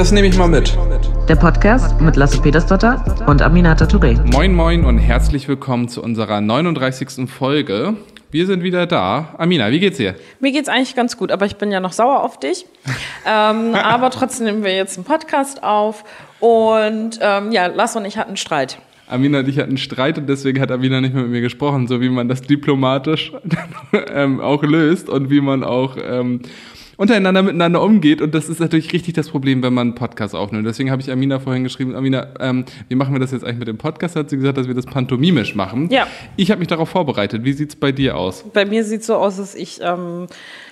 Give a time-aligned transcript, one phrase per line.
[0.00, 0.74] Das nehme ich mal mit.
[1.28, 4.18] Der Podcast mit Lasse Petersdotter und Aminata Touré.
[4.32, 7.28] Moin Moin und herzlich willkommen zu unserer 39.
[7.28, 7.96] Folge.
[8.30, 9.34] Wir sind wieder da.
[9.36, 10.14] Amina, wie geht's dir?
[10.40, 12.64] Mir geht's eigentlich ganz gut, aber ich bin ja noch sauer auf dich.
[13.26, 16.02] ähm, aber trotzdem nehmen wir jetzt einen Podcast auf.
[16.40, 18.78] Und ähm, ja, Lasse und ich hatten einen Streit.
[19.06, 21.88] Amina und ich hatten einen Streit und deswegen hat Amina nicht mehr mit mir gesprochen,
[21.88, 23.32] so wie man das diplomatisch
[24.14, 26.40] ähm, auch löst und wie man auch ähm,
[27.00, 28.20] untereinander miteinander umgeht.
[28.20, 30.66] Und das ist natürlich richtig das Problem, wenn man einen Podcast aufnimmt.
[30.66, 33.68] Deswegen habe ich Amina vorhin geschrieben, Amina, ähm, wie machen wir das jetzt eigentlich mit
[33.68, 34.16] dem Podcast?
[34.16, 35.88] Hat sie gesagt, dass wir das pantomimisch machen.
[35.90, 36.06] Ja.
[36.36, 37.42] Ich habe mich darauf vorbereitet.
[37.42, 38.44] Wie sieht's bei dir aus?
[38.52, 40.26] Bei mir sieht so aus, dass ich ähm,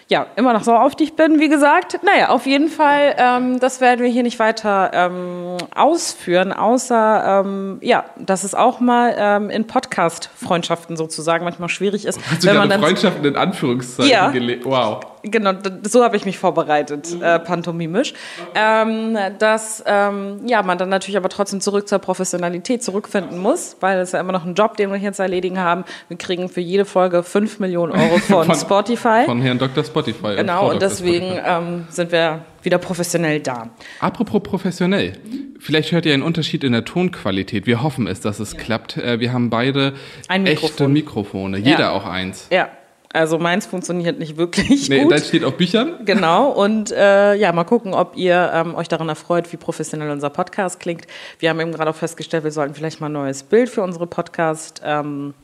[0.08, 1.98] ja immer noch sauer auf dich bin, wie gesagt.
[2.04, 7.78] Naja, auf jeden Fall, ähm, das werden wir hier nicht weiter ähm, ausführen, außer ähm,
[7.80, 12.18] ja, dass es auch mal ähm, in Podcast-Freundschaften sozusagen manchmal schwierig ist.
[12.30, 14.30] Hast du wenn gerade man dann Freundschaften in Anführungszeichen Ja.
[14.30, 14.66] gelegt?
[14.66, 15.00] Wow.
[15.30, 18.14] Genau, so habe ich mich vorbereitet, äh, pantomimisch.
[18.54, 23.98] Ähm, dass ähm, ja, man dann natürlich aber trotzdem zurück zur Professionalität zurückfinden muss, weil
[23.98, 25.84] es ja immer noch ein Job, den wir hier zu erledigen haben.
[26.08, 29.22] Wir kriegen für jede Folge 5 Millionen Euro von, Von- Spotify.
[29.26, 29.84] Von Herrn Dr.
[29.84, 30.36] Spotify.
[30.36, 33.70] genau, und deswegen ähm, sind wir wieder professionell da.
[34.00, 35.12] Apropos professionell.
[35.60, 37.66] Vielleicht hört ihr einen Unterschied in der Tonqualität.
[37.66, 38.96] Wir hoffen es, dass es klappt.
[38.96, 39.94] Äh, Wir haben beide
[40.28, 40.92] Ein echte Mikrofon.
[40.92, 41.58] Mikrofone.
[41.58, 41.90] Jeder Ja.
[41.92, 42.46] auch eins.
[42.50, 42.68] Ja,
[43.12, 45.12] also meins funktioniert nicht wirklich Nee, gut.
[45.12, 46.04] das steht auf Büchern.
[46.04, 50.30] Genau, und äh, ja, mal gucken, ob ihr ähm, euch daran erfreut, wie professionell unser
[50.30, 51.06] Podcast klingt.
[51.38, 54.06] Wir haben eben gerade auch festgestellt, wir sollten vielleicht mal ein neues Bild für unsere
[54.06, 55.34] Podcast ähm,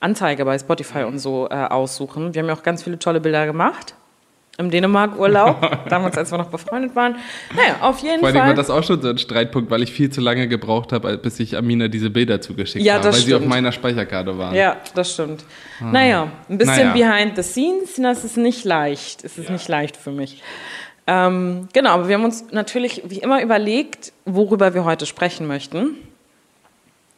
[0.00, 2.34] Anzeige bei Spotify und so äh, aussuchen.
[2.34, 3.94] Wir haben ja auch ganz viele tolle Bilder gemacht.
[4.56, 7.16] Im Dänemark-Urlaub, damals, als wir noch befreundet waren.
[7.56, 8.46] Naja, auf jeden Vor allem Fall.
[8.48, 11.40] war das auch schon so ein Streitpunkt, weil ich viel zu lange gebraucht habe, bis
[11.40, 13.48] ich Amina diese Bilder zugeschickt Ja, habe, weil sie auf stimmt.
[13.48, 14.54] meiner Speicherkarte waren.
[14.54, 15.44] Ja, das stimmt.
[15.80, 17.12] Naja, ein bisschen Naja.
[17.14, 19.24] behind the scenes, das ist nicht leicht.
[19.24, 20.40] Es ist nicht leicht für mich.
[21.06, 25.96] Ähm, genau, aber wir haben uns natürlich wie immer überlegt, worüber wir heute sprechen möchten.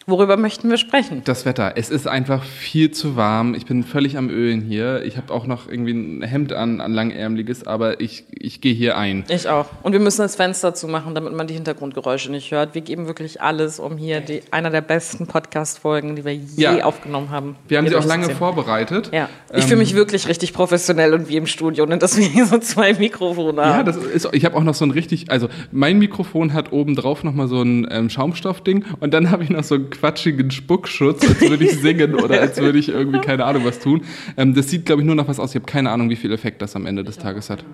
[0.08, 1.22] Worüber möchten wir sprechen?
[1.24, 1.72] Das Wetter.
[1.74, 3.54] Es ist einfach viel zu warm.
[3.54, 5.02] Ich bin völlig am Ölen hier.
[5.04, 8.96] Ich habe auch noch irgendwie ein Hemd an, an langärmliches, aber ich, ich gehe hier
[8.96, 9.24] ein.
[9.28, 9.66] Ich auch.
[9.82, 12.76] Und wir müssen das Fenster zumachen, damit man die Hintergrundgeräusche nicht hört.
[12.76, 16.84] Wir geben wirklich alles, um hier die, einer der besten Podcast-Folgen, die wir je Ja.
[16.84, 17.56] aufgenommen haben.
[17.66, 19.10] Wir haben sie auch lange vorbereitet.
[19.12, 19.28] Ja.
[19.52, 22.46] Ich Ähm, fühle mich wirklich richtig professionell und wie im Studio, und dass wir hier
[22.46, 23.86] so zwei Mikrofone Ja, haben.
[23.86, 27.24] das ist, ich habe auch noch so ein richtig, also mein Mikrofon hat oben drauf
[27.24, 31.40] nochmal so ein ähm, Schaumstoffding und dann habe ich noch so einen quatschigen Spuckschutz, als
[31.40, 34.02] würde ich singen oder als würde ich irgendwie keine Ahnung was tun.
[34.36, 35.50] Ähm, das sieht, glaube ich, nur nach was aus.
[35.50, 37.64] Ich habe keine Ahnung, wie viel Effekt das am Ende des Tages hat.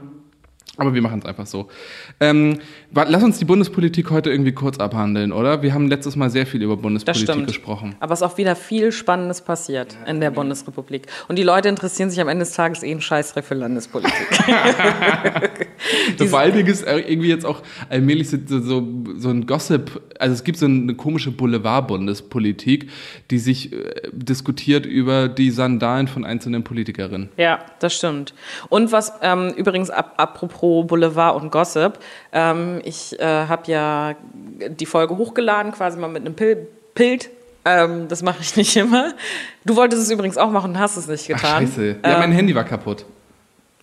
[0.79, 1.69] Aber wir machen es einfach so.
[2.19, 2.59] Ähm,
[2.95, 5.61] lass uns die Bundespolitik heute irgendwie kurz abhandeln, oder?
[5.61, 7.95] Wir haben letztes Mal sehr viel über Bundespolitik gesprochen.
[8.01, 11.07] Aber es ist auch wieder viel Spannendes passiert in der Bundesrepublik.
[11.29, 14.13] Und die Leute interessieren sich am Ende des Tages eh einen Scheißdreck für Landespolitik.
[16.17, 20.59] So, Dingen ist irgendwie jetzt auch allmählich so, so, so ein Gossip, also es gibt
[20.59, 22.89] so eine komische Boulevard-Bundespolitik,
[23.31, 27.31] die sich äh, diskutiert über die Sandalen von einzelnen Politikerinnen.
[27.37, 28.35] ja, das stimmt.
[28.69, 31.99] Und was ähm, übrigens ap apropos Boulevard und Gossip,
[32.33, 34.15] ähm, ich äh, habe ja
[34.69, 37.31] die Folge hochgeladen, quasi mal mit einem Pil Bild.
[37.65, 39.13] Ähm, das mache ich nicht immer.
[39.65, 41.67] Du wolltest es übrigens auch machen und hast es nicht Ach, getan.
[41.67, 41.87] scheiße.
[42.05, 43.05] Ja, mein Ähm, Handy war kaputt.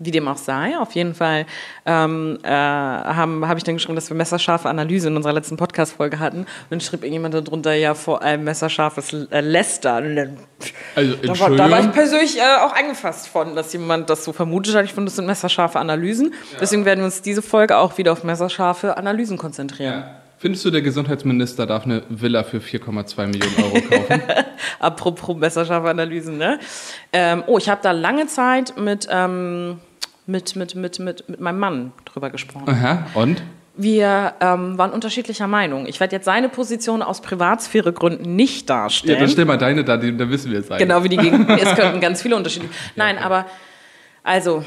[0.02, 1.46] Wie dem auch sei, auf jeden Fall
[1.86, 6.20] ähm, äh, habe hab ich dann geschrieben, dass wir messerscharfe Analyse in unserer letzten Podcast-Folge
[6.20, 6.40] hatten.
[6.40, 10.38] Und dann schrieb irgendjemand darunter ja vor allem messerscharfes äh, Lästern.
[10.96, 14.32] Also, da, war, da war ich persönlich äh, auch angefasst von, dass jemand das so
[14.32, 14.86] vermutet hat.
[14.86, 16.34] Ich finde, das sind messerscharfe Analysen.
[16.62, 19.94] Deswegen werden wir uns diese Folge auch wieder auf messerscharfe Analysen konzentrieren.
[19.94, 20.16] Ja.
[20.40, 24.22] Findest du, der Gesundheitsminister darf eine Villa für 4,2 Millionen Euro kaufen?
[24.80, 26.60] Apropos messerscharfe Analysen, ne?
[27.12, 29.80] Ähm, oh, ich habe da lange Zeit mit, ähm,
[30.30, 32.70] mit, mit, mit, mit, mit meinem Mann drüber gesprochen.
[32.70, 33.42] Aha, und?
[33.76, 35.86] Wir ähm, waren unterschiedlicher Meinung.
[35.88, 39.20] Ich werde jetzt seine Position aus Privatsphäregründen nicht Ja, darstellen.
[39.20, 40.80] dann stell mal deine da, die, da wissen wir es eigentlich.
[40.88, 41.50] genau wie die Gegend.
[41.62, 42.68] Es könnten ganz viele Unterschiede.
[42.96, 43.46] Nein, aber
[44.24, 44.64] also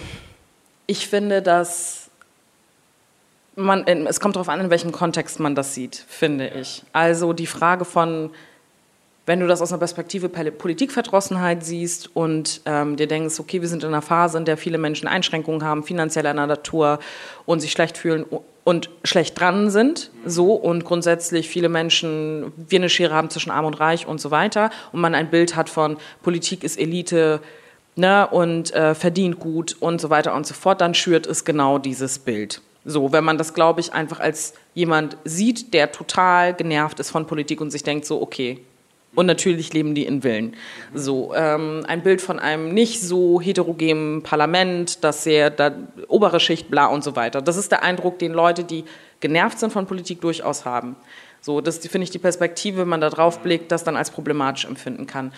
[0.87, 2.11] ich finde, dass
[3.55, 6.83] man, in- es kommt darauf an, in welchem Kontext man das sieht, finde ich.
[6.95, 8.31] Also die Frage von,
[9.27, 13.69] wenn du das aus einer Perspektive Pol- Politikverdrossenheit siehst und ähm, dir denkst, okay, wir
[13.69, 16.99] sind in einer Phase, in der viele Menschen Einschränkungen haben, finanzieller Natur
[17.47, 18.25] und sich schlecht fühlen
[18.65, 23.65] und schlecht dran sind, so und grundsätzlich viele Menschen, wir eine Schere haben zwischen Arm
[23.65, 27.41] und Reich und so weiter und man ein Bild hat von Politik ist Elite
[27.97, 31.79] ne, und äh, verdient gut und so weiter und so fort, dann schürt es genau
[31.79, 32.61] dieses Bild.
[32.85, 37.27] So, wenn man das, glaube ich, einfach als jemand sieht, der total genervt ist von
[37.27, 38.61] Politik und sich denkt so, okay,
[39.15, 40.57] Und natürlich leben die in Villen.
[40.95, 45.73] So, ähm, ein Bild von einem nicht so heterogenen Parlament, das sehr, da,
[46.09, 47.43] obere Schicht, bla und so weiter.
[47.43, 48.85] Das ist der Eindruck, den Leute, die
[49.21, 50.97] genervt sind von Politik, durchaus haben.
[51.43, 54.65] So, das finde ich die Perspektive, wenn man da drauf blickt, das dann als problematisch
[54.65, 55.33] empfinden kann.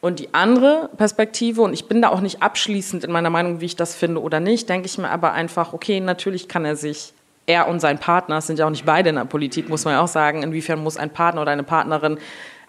[0.00, 3.66] Und die andere Perspektive, und ich bin da auch nicht abschließend in meiner Meinung, wie
[3.66, 7.12] ich das finde oder nicht, denke ich mir aber einfach, okay, natürlich kann er sich,
[7.46, 10.00] er und sein Partner, sind ja auch nicht beide in der Politik, muss man ja
[10.00, 12.18] auch sagen, inwiefern muss ein Partner oder eine Partnerin,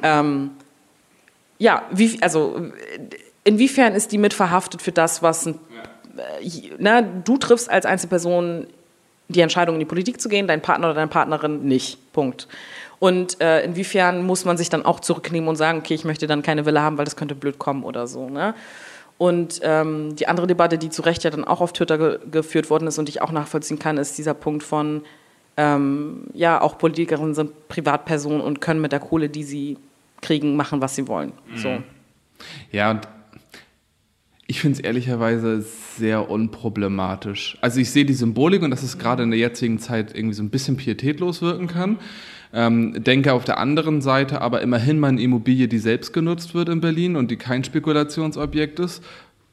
[0.04, 0.52] ähm,
[1.58, 2.72] ja, wie, also
[3.44, 5.60] inwiefern ist die mit verhaftet für das, was ein,
[6.42, 6.50] äh,
[6.80, 8.68] na, du triffst als Einzelperson
[9.28, 12.12] die Entscheidung, in die Politik zu gehen, dein Partner oder deine Partnerin nicht.
[12.14, 12.48] Punkt.
[13.00, 16.44] Und äh, inwiefern muss man sich dann auch zurücknehmen und sagen, okay, ich möchte dann
[16.44, 18.30] keine Wille haben, weil das könnte blöd kommen oder so.
[18.30, 18.54] Ne?
[19.18, 22.70] Und ähm, die andere Debatte, die zu Recht ja dann auch auf Twitter ge geführt
[22.70, 25.04] worden ist und ich auch nachvollziehen kann, ist dieser Punkt von,
[25.58, 29.78] ähm, ja, auch Politikerinnen sind Privatpersonen und können mit der Kohle, die sie
[30.22, 31.34] kriegen, machen, was sie wollen.
[31.52, 31.58] Mhm.
[31.58, 31.84] So.
[32.72, 33.08] Ja, und
[34.52, 37.58] ich finde es ehrlicherweise sehr unproblematisch.
[37.62, 40.44] Also ich sehe die Symbolik und dass es gerade in der jetzigen Zeit irgendwie so
[40.44, 42.00] ein bisschen pietätlos wirken kann.
[42.54, 46.68] Ähm, denke auf der anderen Seite aber immerhin mal eine Immobilie, die selbst genutzt wird
[46.68, 49.02] in Berlin und die kein Spekulationsobjekt ist.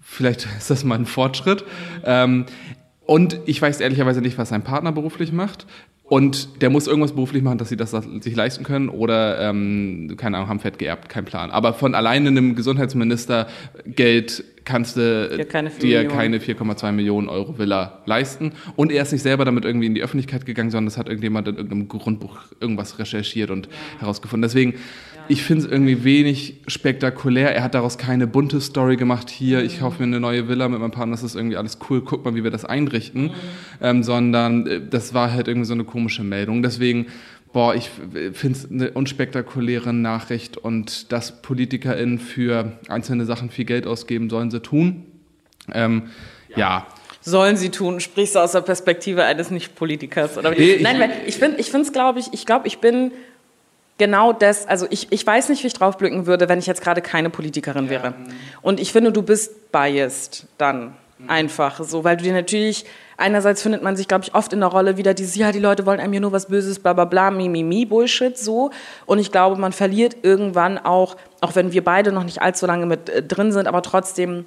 [0.00, 1.64] Vielleicht ist das mal ein Fortschritt.
[2.04, 2.46] Ähm,
[3.06, 5.66] und ich weiß ehrlicherweise nicht, was sein Partner beruflich macht.
[6.08, 10.38] Und der muss irgendwas beruflich machen, dass sie das sich leisten können oder, ähm, keine
[10.38, 11.50] Ahnung, haben fett geerbt, kein Plan.
[11.50, 13.46] Aber von alleine einem Gesundheitsminister
[13.84, 15.46] Geld kannst du
[15.82, 18.52] dir keine 4,2 Millionen Euro Villa leisten.
[18.76, 21.48] Und er ist nicht selber damit irgendwie in die Öffentlichkeit gegangen, sondern das hat irgendjemand
[21.48, 23.68] in irgendeinem Grundbuch irgendwas recherchiert und
[23.98, 24.42] herausgefunden.
[24.42, 24.74] Deswegen,
[25.28, 27.54] ich finde es irgendwie wenig spektakulär.
[27.54, 29.30] Er hat daraus keine bunte Story gemacht.
[29.30, 32.02] Hier, ich kaufe mir eine neue Villa mit meinem Partner, das ist irgendwie alles cool,
[32.02, 33.24] guck mal, wie wir das einrichten.
[33.24, 33.30] Mhm.
[33.80, 36.62] Ähm, sondern äh, das war halt irgendwie so eine komische Meldung.
[36.62, 37.06] Deswegen,
[37.52, 37.90] boah, ich
[38.32, 44.50] finde es eine unspektakuläre Nachricht und dass PolitikerInnen für einzelne Sachen viel Geld ausgeben, sollen
[44.50, 45.04] sie tun.
[45.72, 46.04] Ähm,
[46.50, 46.58] ja.
[46.58, 46.86] ja
[47.20, 48.00] sollen sie tun?
[48.00, 50.38] Sprichst du aus der Perspektive eines Nicht-Politikers?
[50.38, 50.50] Oder?
[50.50, 53.12] Nee, Nein, ich, ich finde, ich finde es, glaube ich, ich glaube, ich bin
[53.98, 57.02] genau das, also ich, ich weiß nicht, wie ich draufblicken würde, wenn ich jetzt gerade
[57.02, 58.14] keine Politikerin wäre.
[58.62, 61.28] Und ich finde, du bist biased dann mhm.
[61.28, 62.86] einfach so, weil du dir natürlich,
[63.16, 65.84] einerseits findet man sich, glaube ich, oft in der Rolle wieder dieses, ja, die Leute
[65.84, 68.70] wollen einem hier nur was Böses, bla bla bla, mi, mi, mi, Bullshit, so.
[69.04, 72.86] Und ich glaube, man verliert irgendwann auch, auch wenn wir beide noch nicht allzu lange
[72.86, 74.46] mit äh, drin sind, aber trotzdem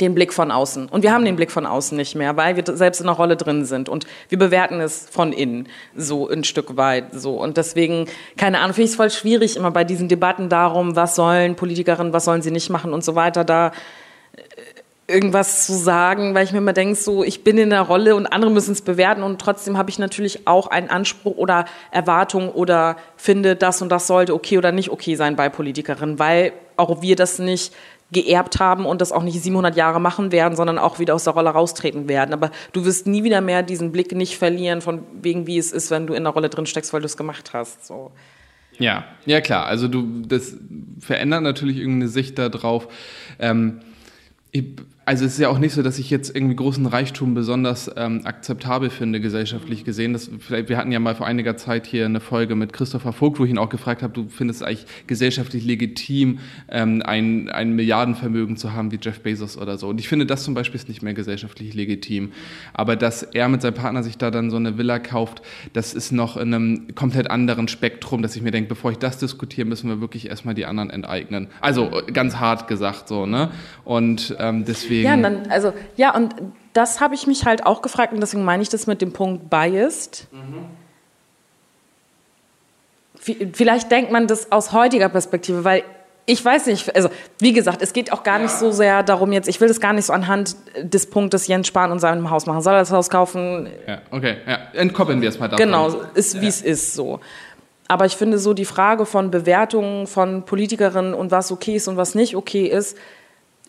[0.00, 0.88] den Blick von außen.
[0.88, 3.36] Und wir haben den Blick von außen nicht mehr, weil wir selbst in der Rolle
[3.36, 7.34] drin sind und wir bewerten es von innen so ein Stück weit so.
[7.34, 8.06] Und deswegen,
[8.36, 12.12] keine Ahnung, finde ich es voll schwierig immer bei diesen Debatten darum, was sollen Politikerinnen,
[12.12, 13.68] was sollen sie nicht machen und so weiter, da
[14.36, 14.42] äh,
[15.12, 18.26] irgendwas zu sagen, weil ich mir immer denke, so, ich bin in der Rolle und
[18.26, 22.96] andere müssen es bewerten und trotzdem habe ich natürlich auch einen Anspruch oder Erwartung oder
[23.16, 27.16] finde, das und das sollte okay oder nicht okay sein bei Politikerinnen, weil auch wir
[27.16, 27.74] das nicht
[28.12, 31.32] geerbt haben und das auch nicht 700 Jahre machen werden, sondern auch wieder aus der
[31.32, 32.32] Rolle raustreten werden.
[32.32, 35.90] Aber du wirst nie wieder mehr diesen Blick nicht verlieren, von wegen wie es ist,
[35.90, 37.86] wenn du in der Rolle drin steckst, weil du es gemacht hast.
[37.86, 38.10] So.
[38.78, 39.66] Ja, ja klar.
[39.66, 40.56] Also du, das
[40.98, 42.88] verändert natürlich irgendeine Sicht darauf.
[43.38, 43.80] Ähm,
[45.10, 48.20] also es ist ja auch nicht so, dass ich jetzt irgendwie großen Reichtum besonders ähm,
[48.22, 50.12] akzeptabel finde, gesellschaftlich gesehen.
[50.12, 53.40] Das, vielleicht, wir hatten ja mal vor einiger Zeit hier eine Folge mit Christopher Vogt,
[53.40, 57.74] wo ich ihn auch gefragt habe, du findest es eigentlich gesellschaftlich legitim, ähm, ein, ein
[57.74, 59.88] Milliardenvermögen zu haben wie Jeff Bezos oder so.
[59.88, 62.30] Und ich finde, das zum Beispiel ist nicht mehr gesellschaftlich legitim.
[62.72, 66.12] Aber dass er mit seinem Partner sich da dann so eine Villa kauft, das ist
[66.12, 69.90] noch in einem komplett anderen Spektrum, dass ich mir denke, bevor ich das diskutiere, müssen
[69.90, 71.48] wir wirklich erstmal die anderen enteignen.
[71.60, 73.50] Also ganz hart gesagt so, ne?
[73.84, 75.22] Und ähm, deswegen deswegen.
[75.22, 76.34] Ja, dann, also, ja, und
[76.72, 79.50] das habe ich mich halt auch gefragt und deswegen meine ich das mit dem Punkt
[79.50, 80.28] biased.
[80.32, 80.66] Mhm.
[83.52, 85.84] Vielleicht denkt man das aus heutiger Perspektive, weil
[86.26, 88.44] ich weiß nicht, also wie gesagt, es geht auch gar ja.
[88.44, 91.66] nicht so sehr darum jetzt, ich will das gar nicht so anhand des Punktes Jens
[91.66, 92.62] Spahn und seinem Haus machen.
[92.62, 93.68] Soll er das Haus kaufen?
[93.86, 94.58] Ja, okay, ja.
[94.74, 95.66] entkoppeln wir es mal davon.
[95.66, 97.20] Genau, ist wie es ist so.
[97.88, 101.96] Aber ich finde so die Frage von Bewertungen von Politikerinnen und was okay ist und
[101.96, 102.96] was nicht okay ist,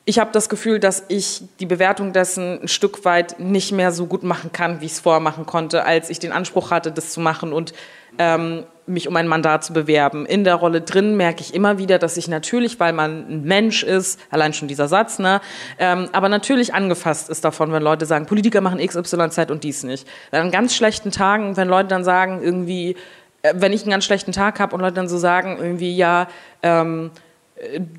[0.06, 4.08] ich habe das Gefühl, dass ich die Bewertung dessen ein Stück weit nicht mehr so
[4.08, 7.12] gut machen kann, wie ich es vorher machen konnte, als ich den Anspruch hatte, das
[7.12, 7.74] zu machen und
[8.18, 10.26] ähm, mich um ein Mandat zu bewerben.
[10.26, 13.84] In der Rolle drin merke ich immer wieder, dass ich natürlich, weil man ein Mensch
[13.84, 15.40] ist, allein schon dieser Satz, ne,
[15.78, 19.64] ähm, aber natürlich angefasst ist davon, wenn Leute sagen, Politiker machen X, Y, Z und
[19.64, 20.08] dies nicht.
[20.32, 22.96] An ganz schlechten Tagen, wenn Leute dann sagen, irgendwie,
[23.44, 26.28] äh, wenn ich einen ganz schlechten Tag habe und Leute dann so sagen, irgendwie, ja,
[26.64, 27.12] ähm,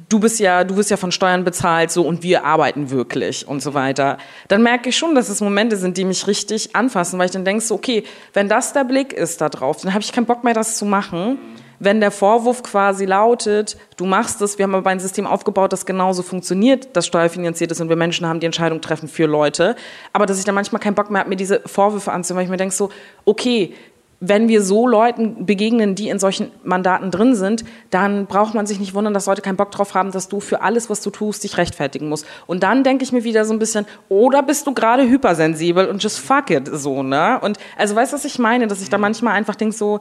[0.09, 3.63] du bist ja, du wirst ja von Steuern bezahlt, so und wir arbeiten wirklich und
[3.63, 7.27] so weiter, dann merke ich schon, dass es Momente sind, die mich richtig anfassen, weil
[7.27, 10.13] ich dann denke, so, okay, wenn das der Blick ist da drauf, dann habe ich
[10.13, 11.39] keinen Bock mehr, das zu machen,
[11.79, 15.85] wenn der Vorwurf quasi lautet, du machst es, wir haben aber ein System aufgebaut, das
[15.85, 19.75] genauso funktioniert, das steuerfinanziert ist und wir Menschen haben die Entscheidung treffen für Leute,
[20.13, 22.51] aber dass ich dann manchmal keinen Bock mehr habe, mir diese Vorwürfe anzuhören, weil ich
[22.51, 22.91] mir denke so,
[23.25, 23.75] okay,
[24.25, 28.79] wenn wir so Leuten begegnen, die in solchen Mandaten drin sind, dann braucht man sich
[28.79, 31.43] nicht wundern, dass Leute keinen Bock drauf haben, dass du für alles, was du tust,
[31.43, 32.25] dich rechtfertigen musst.
[32.47, 36.01] Und dann denke ich mir wieder so ein bisschen, oder bist du gerade hypersensibel und
[36.01, 37.41] just fuck it, so, ne?
[37.43, 38.69] Und also weißt du, was ich meine?
[38.69, 39.99] Dass ich da manchmal einfach denke so,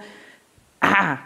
[0.82, 1.18] ah,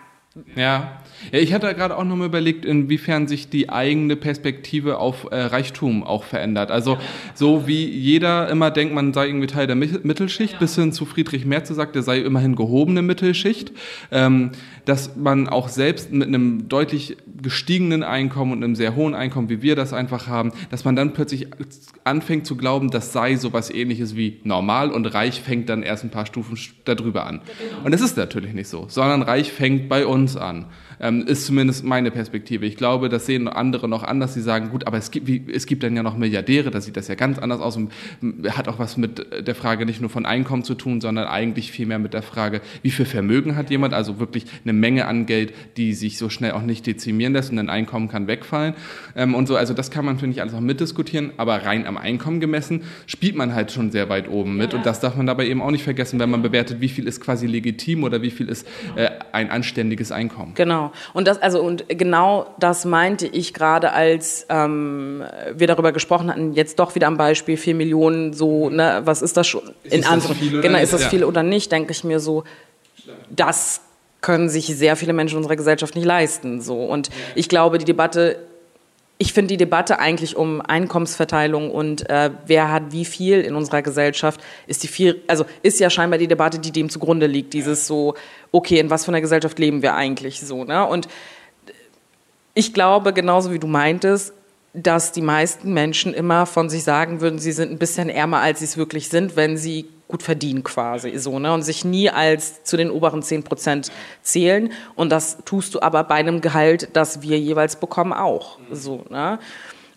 [0.56, 1.00] ja.
[1.32, 5.36] Ja, ich hatte gerade auch noch mal überlegt, inwiefern sich die eigene Perspektive auf äh,
[5.36, 6.72] Reichtum auch verändert.
[6.72, 6.98] Also
[7.34, 11.46] so wie jeder immer denkt, man sei irgendwie Teil der Mittelschicht, bis hin zu Friedrich
[11.46, 13.72] Merz sagt, er sei immerhin gehobene Mittelschicht,
[14.12, 14.52] ähm,
[14.86, 19.62] dass man auch selbst mit einem deutlich gestiegenen Einkommen und einem sehr hohen Einkommen, wie
[19.62, 21.48] wir das einfach haben, dass man dann plötzlich
[22.04, 26.12] anfängt zu glauben, das sei sowas ähnliches wie normal und reich fängt dann erst ein
[26.12, 27.42] paar Stufen darüber an.
[27.84, 30.66] Und es ist natürlich nicht so, sondern reich fängt bei uns an.
[31.00, 32.66] Ähm, ist zumindest meine Perspektive.
[32.66, 34.34] Ich glaube, das sehen andere noch anders.
[34.34, 36.98] Sie sagen, gut, aber es gibt, wie, es gibt dann ja noch Milliardäre, da sieht
[36.98, 37.92] das ja ganz anders aus und
[38.50, 42.00] hat auch was mit der Frage nicht nur von Einkommen zu tun, sondern eigentlich vielmehr
[42.00, 45.94] mit der Frage, wie viel Vermögen hat jemand, also wirklich eine Menge an Geld, die
[45.94, 48.74] sich so schnell auch nicht dezimieren lässt und ein Einkommen kann wegfallen
[49.16, 49.56] ähm, und so.
[49.56, 53.36] Also das kann man, finde ich, alles auch mitdiskutieren, aber rein am Einkommen gemessen spielt
[53.36, 54.78] man halt schon sehr weit oben mit ja.
[54.78, 57.22] und das darf man dabei eben auch nicht vergessen, wenn man bewertet, wie viel ist
[57.22, 60.54] quasi legitim oder wie viel ist äh, ein anständiges Einkommen.
[60.56, 60.85] Genau.
[61.14, 65.24] Und das, also, und genau das meinte ich gerade, als ähm,
[65.54, 69.38] wir darüber gesprochen hatten, jetzt doch wieder am Beispiel vier Millionen, so, ne, was ist
[69.38, 69.74] das schon?
[69.84, 71.10] In ist das viel genau, ist das ja.
[71.10, 72.44] viel oder nicht, denke ich mir so,
[73.30, 73.82] das
[74.22, 76.60] können sich sehr viele Menschen unserer Gesellschaft nicht leisten.
[76.60, 76.84] So.
[76.84, 78.40] Und ich glaube, die Debatte
[79.18, 83.82] ich finde die Debatte eigentlich um Einkommensverteilung und äh, wer hat wie viel in unserer
[83.82, 87.54] Gesellschaft, ist die viel, also ist ja scheinbar die Debatte, die dem zugrunde liegt.
[87.54, 88.16] Dieses so,
[88.52, 90.86] okay, in was für einer Gesellschaft leben wir eigentlich so, ne?
[90.86, 91.08] Und
[92.54, 94.34] ich glaube, genauso wie du meintest,
[94.74, 98.60] dass die meisten Menschen immer von sich sagen würden, sie sind ein bisschen ärmer, als
[98.60, 102.64] sie es wirklich sind, wenn sie gut verdienen quasi so ne und sich nie als
[102.64, 104.72] zu den oberen zehn Prozent zählen.
[104.96, 109.40] Und das tust du aber bei einem Gehalt, das wir jeweils bekommen auch so ne.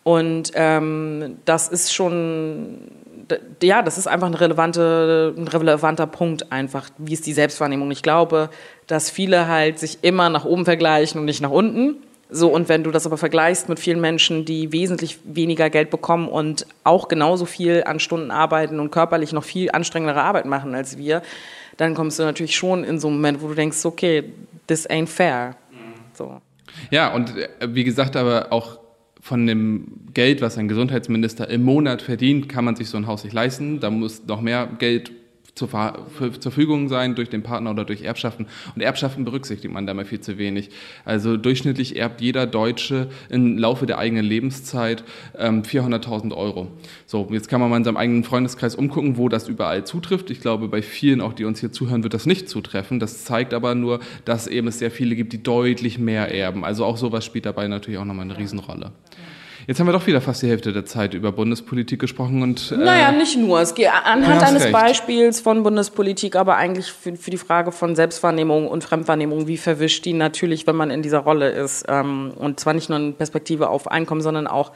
[0.04, 2.78] Und ähm, das ist schon
[3.62, 7.90] ja das ist einfach ein relevante ein relevanter Punkt einfach wie ist die Selbstwahrnehmung.
[7.90, 8.48] Ich glaube
[8.86, 11.96] dass viele halt sich immer nach oben vergleichen und nicht nach unten
[12.30, 16.28] so, und wenn du das aber vergleichst mit vielen Menschen, die wesentlich weniger Geld bekommen
[16.28, 20.98] und auch genauso viel an Stunden arbeiten und körperlich noch viel anstrengendere Arbeit machen als
[20.98, 21.22] wir,
[21.78, 24.24] dann kommst du natürlich schon in so einen Moment, wo du denkst, okay,
[24.66, 25.56] this ain't fair.
[26.12, 26.40] So.
[26.90, 28.78] Ja, und äh, wie gesagt, aber auch
[29.20, 33.24] von dem Geld, was ein Gesundheitsminister im Monat verdient, kann man sich so ein Haus
[33.24, 33.80] nicht leisten.
[33.80, 35.12] Da muss noch mehr Geld
[35.58, 38.46] zur, zur Verfügung sein durch den Partner oder durch Erbschaften.
[38.74, 40.70] Und Erbschaften berücksichtigt man da mal viel zu wenig.
[41.04, 45.04] Also durchschnittlich erbt jeder Deutsche im Laufe der eigenen Lebenszeit
[45.36, 46.68] ähm, 400.000 Euro.
[47.06, 50.30] So, jetzt kann man mal in seinem eigenen Freundeskreis umgucken, wo das überall zutrifft.
[50.30, 53.00] Ich glaube, bei vielen, auch die uns hier zuhören, wird das nicht zutreffen.
[53.00, 56.64] Das zeigt aber nur, dass eben es sehr viele gibt, die deutlich mehr erben.
[56.64, 58.92] Also auch sowas spielt dabei natürlich auch nochmal eine Riesenrolle.
[59.68, 62.72] Jetzt haben wir doch wieder fast die Hälfte der Zeit über Bundespolitik gesprochen und.
[62.72, 63.60] Äh, naja, nicht nur.
[63.60, 64.72] Es geht anhand eines recht.
[64.72, 70.06] Beispiels von Bundespolitik, aber eigentlich für, für, die Frage von Selbstwahrnehmung und Fremdwahrnehmung, wie verwischt
[70.06, 71.84] die natürlich, wenn man in dieser Rolle ist.
[71.86, 74.72] Ähm, und zwar nicht nur in Perspektive auf Einkommen, sondern auch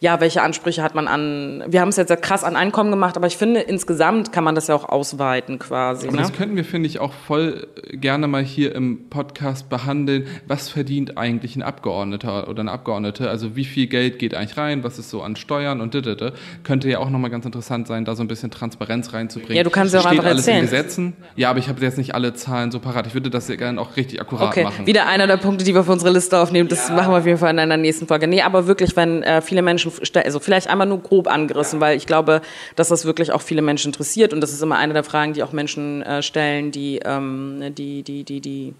[0.00, 3.26] ja, welche Ansprüche hat man an, wir haben es jetzt krass an Einkommen gemacht, aber
[3.26, 6.08] ich finde, insgesamt kann man das ja auch ausweiten quasi.
[6.08, 6.16] Ne?
[6.16, 10.28] Das könnten wir, finde ich, auch voll gerne mal hier im Podcast behandeln.
[10.46, 13.28] Was verdient eigentlich ein Abgeordneter oder eine Abgeordnete?
[13.28, 14.84] Also wie viel Geld geht eigentlich rein?
[14.84, 16.32] Was ist so an Steuern und didede?
[16.62, 19.56] Könnte ja auch nochmal ganz interessant sein, da so ein bisschen Transparenz reinzubringen.
[19.56, 20.58] Ja, du kannst ja auch einfach alles erzählen.
[20.58, 21.16] in Gesetzen.
[21.34, 23.08] Ja, aber ich habe jetzt nicht alle Zahlen so parat.
[23.08, 24.62] Ich würde das ja gerne auch richtig akkurat okay.
[24.62, 24.86] machen.
[24.86, 26.68] Wieder einer der Punkte, die wir für unsere Liste aufnehmen.
[26.68, 26.94] Das ja.
[26.94, 28.28] machen wir auf jeden Fall in einer nächsten Folge.
[28.28, 32.06] Nee, aber wirklich, wenn äh, viele Menschen, also vielleicht einmal nur grob angerissen, weil ich
[32.06, 32.40] glaube,
[32.76, 35.42] dass das wirklich auch viele Menschen interessiert und das ist immer eine der Fragen, die
[35.42, 38.74] auch Menschen äh, stellen, die, ähm, die, die, die, die,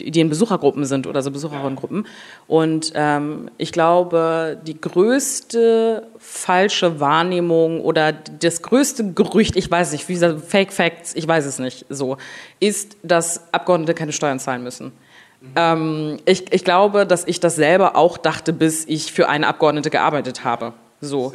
[0.00, 2.06] die in Besuchergruppen sind oder so Besucherinnengruppen.
[2.46, 10.08] Und ähm, ich glaube, die größte falsche Wahrnehmung oder das größte Gerücht, ich weiß nicht,
[10.08, 12.18] wie gesagt, Fake Facts, ich weiß es nicht, so,
[12.60, 14.92] ist, dass Abgeordnete keine Steuern zahlen müssen.
[15.54, 19.90] Ähm, ich, ich glaube, dass ich das selber auch dachte, bis ich für eine Abgeordnete
[19.90, 20.72] gearbeitet habe.
[21.00, 21.32] So.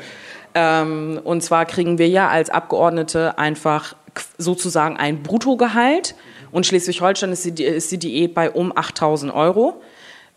[0.53, 3.96] Ähm, und zwar kriegen wir ja als Abgeordnete einfach
[4.38, 6.15] sozusagen ein Bruttogehalt.
[6.51, 9.82] Und Schleswig-Holstein ist die, ist die Diät bei um 8000 Euro.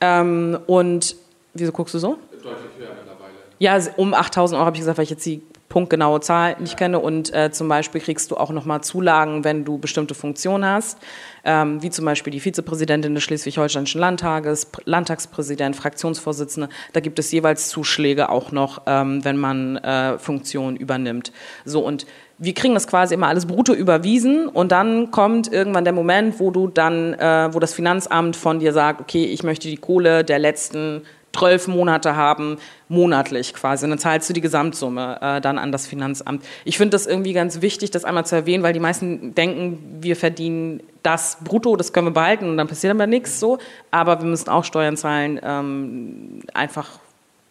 [0.01, 1.17] Ähm, und
[1.55, 2.19] wieso guckst du so?
[2.31, 3.33] Deutlich höher mittlerweile.
[3.59, 7.01] Ja, um 8000 Euro habe ich gesagt, weil ich jetzt die punktgenaue Zahl nicht kenne.
[7.01, 10.99] Und äh, zum Beispiel kriegst du auch nochmal Zulagen, wenn du bestimmte Funktionen hast,
[11.45, 16.69] ähm, wie zum Beispiel die Vizepräsidentin des Schleswig-Holsteinischen Landtages, Landtagspräsident, Fraktionsvorsitzende.
[16.93, 21.33] Da gibt es jeweils Zuschläge auch noch, ähm, wenn man äh, Funktionen übernimmt.
[21.65, 22.07] So und
[22.39, 26.51] wir kriegen das quasi immer alles brutto überwiesen und dann kommt irgendwann der Moment, wo
[26.51, 30.41] du dann, äh, wo das Finanzamt von dir sagt, okay, ich möchte die Kohle der
[30.41, 31.03] letzten
[31.35, 33.85] zwölf Monate haben, monatlich quasi.
[33.85, 36.45] Und dann zahlst du die Gesamtsumme äh, dann an das Finanzamt.
[36.65, 40.17] Ich finde das irgendwie ganz wichtig, das einmal zu erwähnen, weil die meisten denken, wir
[40.17, 43.59] verdienen das brutto, das können wir behalten und dann passiert aber nichts so.
[43.91, 46.99] Aber wir müssen auch Steuern zahlen, ähm, einfach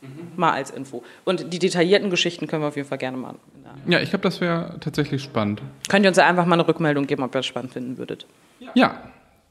[0.01, 0.07] mhm.
[0.35, 1.03] mal als Info.
[1.25, 3.37] Und die detaillierten Geschichten können wir auf jeden Fall gerne machen.
[3.87, 5.61] Ja, ich glaube, das wäre tatsächlich spannend.
[5.89, 8.25] Könnt ihr uns einfach mal eine Rückmeldung geben, ob ihr es spannend finden würdet?
[8.75, 8.95] Ja,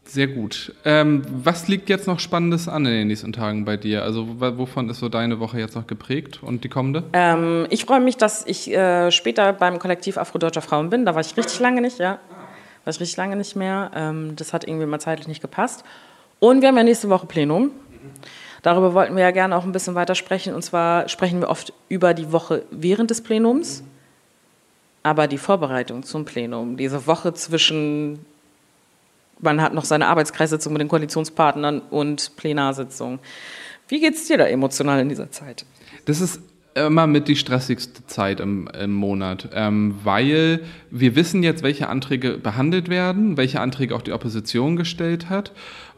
[0.05, 0.75] sehr gut.
[0.85, 4.03] Ähm, was liegt jetzt noch Spannendes an in den nächsten Tagen bei dir?
[4.03, 7.05] Also wovon ist so deine Woche jetzt noch geprägt und die kommende?
[7.13, 11.07] Ähm, ich freue mich, dass ich äh, später beim Kollektiv Afrodeutscher Frauen bin.
[11.07, 12.19] Da war ich richtig lange nicht, ja.
[12.85, 13.91] War ich richtig lange nicht mehr.
[13.95, 15.85] Ähm, das hat irgendwie mal zeitlich nicht gepasst.
[16.41, 17.71] Und wir haben ja nächste Woche Plenum.
[18.63, 20.55] Darüber wollten wir ja gerne auch ein bisschen weiter sprechen.
[20.55, 23.85] Und zwar sprechen wir oft über die Woche während des Plenums.
[25.05, 28.25] Aber die Vorbereitung zum Plenum, diese Woche zwischen,
[29.43, 33.19] man hat noch seine Arbeitskreissitzung mit den Koalitionspartnern und Plenarsitzung.
[33.89, 35.67] Wie geht es dir da emotional in dieser Zeit?
[36.07, 36.41] Das ist
[36.75, 42.39] immer mit die stressigste Zeit im, im Monat, ähm, weil wir wissen jetzt, welche Anträge
[42.39, 45.53] behandelt werden, welche Anträge auch die Opposition gestellt hat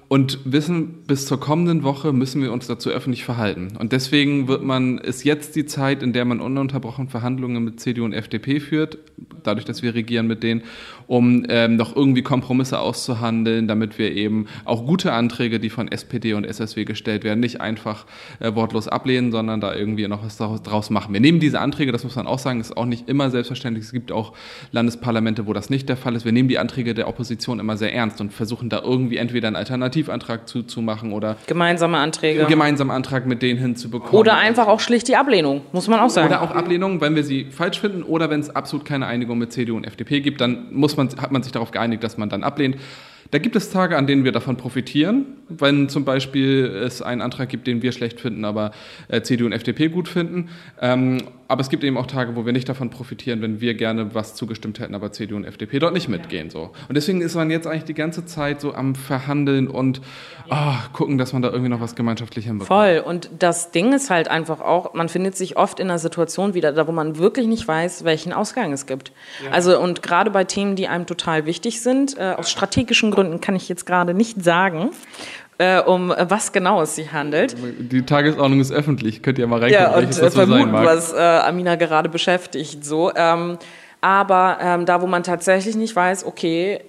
[0.09, 3.77] und wissen, bis zur kommenden Woche müssen wir uns dazu öffentlich verhalten.
[3.79, 8.05] Und deswegen wird man, ist jetzt die Zeit, in der man ununterbrochen Verhandlungen mit CDU
[8.05, 8.99] und FDP führt,
[9.43, 10.63] dadurch, dass wir regieren mit denen,
[11.07, 16.35] um ähm, noch irgendwie Kompromisse auszuhandeln, damit wir eben auch gute Anträge, die von SPD
[16.35, 18.07] und SSW gestellt werden, nicht einfach
[18.41, 21.13] äh, wortlos ablehnen, sondern da irgendwie noch was draus machen.
[21.13, 23.85] Wir nehmen diese Anträge, das muss man auch sagen, ist auch nicht immer selbstverständlich.
[23.85, 24.33] Es gibt auch
[24.73, 26.25] Landesparlamente, wo das nicht der Fall ist.
[26.25, 29.57] Wir nehmen die Anträge der Opposition immer sehr ernst und versuchen da irgendwie entweder ein
[29.57, 32.47] Alternativantrag zuzumachen oder gemeinsame Anträge.
[32.47, 34.15] Gemeinsamen Antrag mit denen hinzubekommen.
[34.15, 36.29] Oder einfach auch schlicht die Ablehnung, muss man auch sagen.
[36.29, 39.53] Oder auch Ablehnung, wenn wir sie falsch finden oder wenn es absolut keine Einigung mit
[39.53, 42.43] CDU und FDP gibt, dann muss man, hat man sich darauf geeinigt, dass man dann
[42.43, 42.77] ablehnt.
[43.31, 47.49] Da gibt es Tage, an denen wir davon profitieren, wenn zum Beispiel es einen Antrag
[47.49, 48.71] gibt, den wir schlecht finden, aber
[49.09, 50.51] äh, CDU und FDP gut finden.
[50.81, 54.15] Ähm, aber es gibt eben auch Tage, wo wir nicht davon profitieren, wenn wir gerne
[54.15, 56.51] was zugestimmt hätten, aber CDU und FDP dort nicht mitgehen.
[56.51, 56.71] So.
[56.89, 60.01] Und deswegen ist man jetzt eigentlich die ganze Zeit so am Verhandeln und
[60.51, 62.69] oh, gucken, dass man da irgendwie noch was gemeinschaftlich hinbekommt.
[62.69, 63.03] Voll.
[63.05, 66.73] Und das Ding ist halt einfach auch, man findet sich oft in einer Situation wieder,
[66.73, 69.13] da wo man wirklich nicht weiß, welchen Ausgang es gibt.
[69.45, 69.51] Ja.
[69.51, 73.55] Also und gerade bei Themen, die einem total wichtig sind, äh, aus strategischen Gründen kann
[73.57, 74.91] ich jetzt gerade nicht sagen
[75.59, 77.57] äh, um was genau es sich handelt.
[77.79, 80.85] Die Tagesordnung ist öffentlich, könnt ihr mal reingucken, ja, welches das so sein mag.
[80.85, 82.85] was äh, Amina gerade beschäftigt.
[82.85, 83.59] So, ähm,
[84.01, 86.81] aber ähm, da, wo man tatsächlich nicht weiß, okay,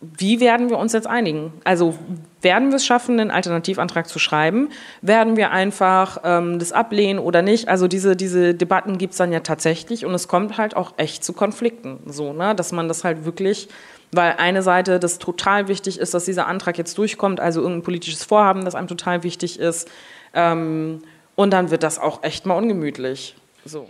[0.00, 1.52] wie werden wir uns jetzt einigen?
[1.64, 1.94] Also
[2.40, 4.70] werden wir es schaffen, einen Alternativantrag zu schreiben?
[5.02, 7.68] Werden wir einfach ähm, das ablehnen oder nicht?
[7.68, 11.22] Also diese, diese Debatten gibt es dann ja tatsächlich und es kommt halt auch echt
[11.22, 12.54] zu Konflikten, so, ne?
[12.54, 13.68] dass man das halt wirklich
[14.12, 18.24] weil eine Seite das total wichtig ist, dass dieser Antrag jetzt durchkommt, also irgendein politisches
[18.24, 19.88] Vorhaben, das einem total wichtig ist.
[20.34, 21.02] Ähm,
[21.36, 23.36] und dann wird das auch echt mal ungemütlich.
[23.64, 23.88] So.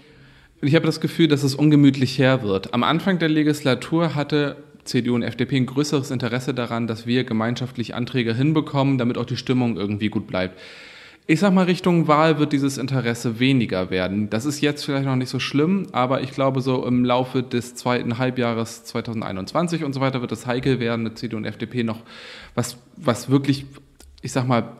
[0.63, 2.75] Ich habe das Gefühl, dass es ungemütlich her wird.
[2.75, 7.95] Am Anfang der Legislatur hatte CDU und FDP ein größeres Interesse daran, dass wir gemeinschaftlich
[7.95, 10.59] Anträge hinbekommen, damit auch die Stimmung irgendwie gut bleibt.
[11.31, 14.31] Ich sag mal, Richtung Wahl wird dieses Interesse weniger werden.
[14.31, 17.77] Das ist jetzt vielleicht noch nicht so schlimm, aber ich glaube, so im Laufe des
[17.77, 22.01] zweiten Halbjahres 2021 und so weiter wird es heikel werden, mit CDU und FDP noch
[22.57, 23.65] was, was wirklich,
[24.23, 24.73] ich sag mal,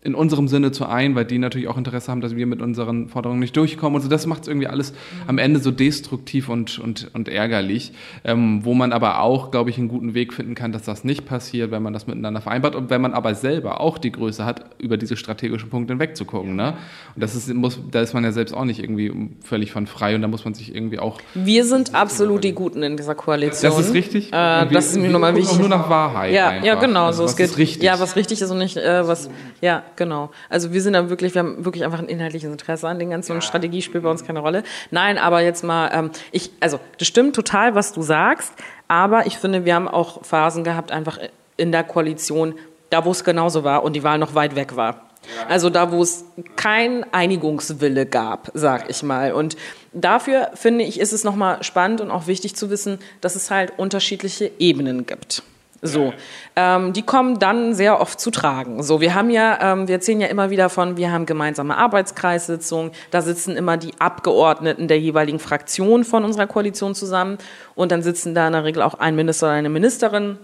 [0.00, 3.08] in unserem Sinne zu ein, weil die natürlich auch Interesse haben, dass wir mit unseren
[3.08, 3.96] Forderungen nicht durchkommen.
[3.96, 4.94] Und so, das macht es irgendwie alles
[5.26, 9.78] am Ende so destruktiv und, und, und ärgerlich, ähm, wo man aber auch, glaube ich,
[9.78, 12.90] einen guten Weg finden kann, dass das nicht passiert, wenn man das miteinander vereinbart und
[12.90, 16.54] wenn man aber selber auch die Größe hat, über diese strategischen Punkte hinwegzugucken.
[16.54, 16.74] Ne?
[17.16, 20.14] Und das ist, muss, da ist man ja selbst auch nicht irgendwie völlig von frei
[20.14, 21.18] und da muss man sich irgendwie auch...
[21.34, 23.72] Wir sind absolut die Guten in dieser Koalition.
[23.72, 24.28] Das ist richtig.
[24.32, 25.58] Äh, das ist mir nochmal wichtig.
[25.58, 27.06] Nur nach Wahrheit Ja, ja genau.
[27.06, 27.82] Also, so, es geht, richtig.
[27.82, 29.28] Ja, was richtig ist und nicht, äh, was...
[29.60, 30.30] Ja, genau.
[30.48, 33.34] Also wir sind da wirklich, wir haben wirklich einfach ein inhaltliches Interesse an den ganzen
[33.34, 33.40] ja.
[33.42, 34.62] Strategie spielt bei uns keine Rolle.
[34.90, 38.54] Nein, aber jetzt mal, ähm, ich, also das stimmt total, was du sagst,
[38.88, 41.18] aber ich finde, wir haben auch Phasen gehabt, einfach
[41.58, 42.54] in der Koalition,
[42.88, 45.02] da wo es genauso war und die Wahl noch weit weg war.
[45.48, 46.24] Also da, wo es
[46.56, 49.32] kein Einigungswille gab, sag ich mal.
[49.32, 49.56] Und
[49.92, 53.72] dafür finde ich, ist es nochmal spannend und auch wichtig zu wissen, dass es halt
[53.78, 55.42] unterschiedliche Ebenen gibt.
[55.80, 56.12] So,
[56.56, 58.82] ähm, die kommen dann sehr oft zu tragen.
[58.82, 62.90] So, wir haben ja, ähm, wir erzählen ja immer wieder von, wir haben gemeinsame Arbeitskreissitzungen,
[63.12, 67.38] da sitzen immer die Abgeordneten der jeweiligen Fraktion von unserer Koalition zusammen
[67.76, 70.38] und dann sitzen da in der Regel auch ein Minister oder eine Ministerin,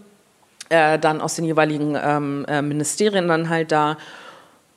[0.68, 3.97] äh, dann aus den jeweiligen ähm, äh, Ministerien dann halt da.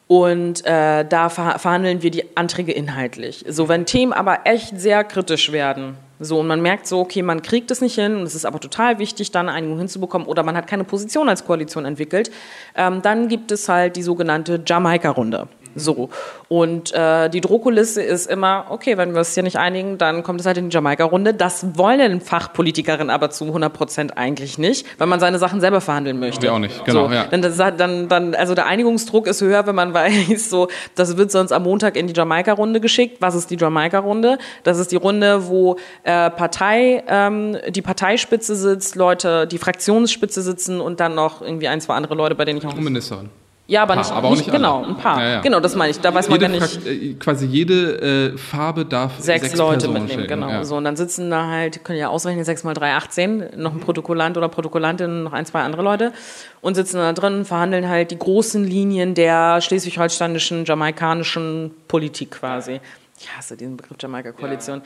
[0.08, 3.46] Und äh, da ver verhandeln wir die Anträge inhaltlich.
[3.48, 7.42] So, wenn Themen aber echt sehr kritisch werden, so, und man merkt so, okay, man
[7.42, 10.44] kriegt es nicht hin, und es ist aber total wichtig, dann eine Einigung hinzubekommen, oder
[10.44, 12.32] man hat keine Position als Koalition entwickelt,
[12.76, 15.48] ähm, dann gibt es halt die sogenannte Jamaika-Runde.
[15.76, 16.10] So.
[16.50, 20.40] Und äh, die Drohkulisse ist immer, okay, wenn wir es hier nicht einigen, dann kommt
[20.40, 21.34] es halt in die Jamaika-Runde.
[21.34, 26.20] Das wollen Fachpolitikerinnen aber zu 100 Prozent eigentlich nicht, weil man seine Sachen selber verhandeln
[26.20, 26.44] möchte.
[26.44, 27.08] Wir auch nicht, genau.
[27.08, 27.26] So, ja.
[27.26, 31.52] dann, dann, dann, also der Einigungsdruck ist höher, wenn man weiß, so, das wird sonst
[31.52, 33.18] am Montag in die Jamaika-Runde geschickt.
[33.20, 34.38] Was ist die Jamaika-Runde?
[34.64, 40.82] Das ist die Runde, wo äh, Partei, ähm, die Parteispitze sitzt, Leute, die Fraktionsspitze sitzen
[40.82, 42.76] und dann noch irgendwie ein, zwei andere Leute, bei denen ich auch.
[42.76, 43.30] Ministerin.
[43.70, 45.22] Ja, aber Paar, nicht, aber auch nicht, nicht genau, ein paar.
[45.22, 45.42] Ja, ja.
[45.42, 46.00] Genau, das meine ich.
[46.00, 46.88] Da weiß man Jede gar nicht.
[46.88, 50.50] Äh, quasi jede äh, Farbe darf Sechs, sechs, Leute Personen mitnehmen, schicken, genau.
[50.50, 50.64] Ja.
[50.64, 53.82] So, und dann sitzen da halt, können ja ausrechnen, 6 mal 3, 18, noch ein
[53.82, 56.14] Protokollant oder Protokollantin, noch ein, zwei andere Leute
[56.62, 62.80] und sitzen da drin, verhandeln halt die großen Linien der schleswig-holsteinischen, jamaikanischen Politik quasi.
[63.20, 64.82] Ich hasse diesen Begriff Jamaika-Koalition.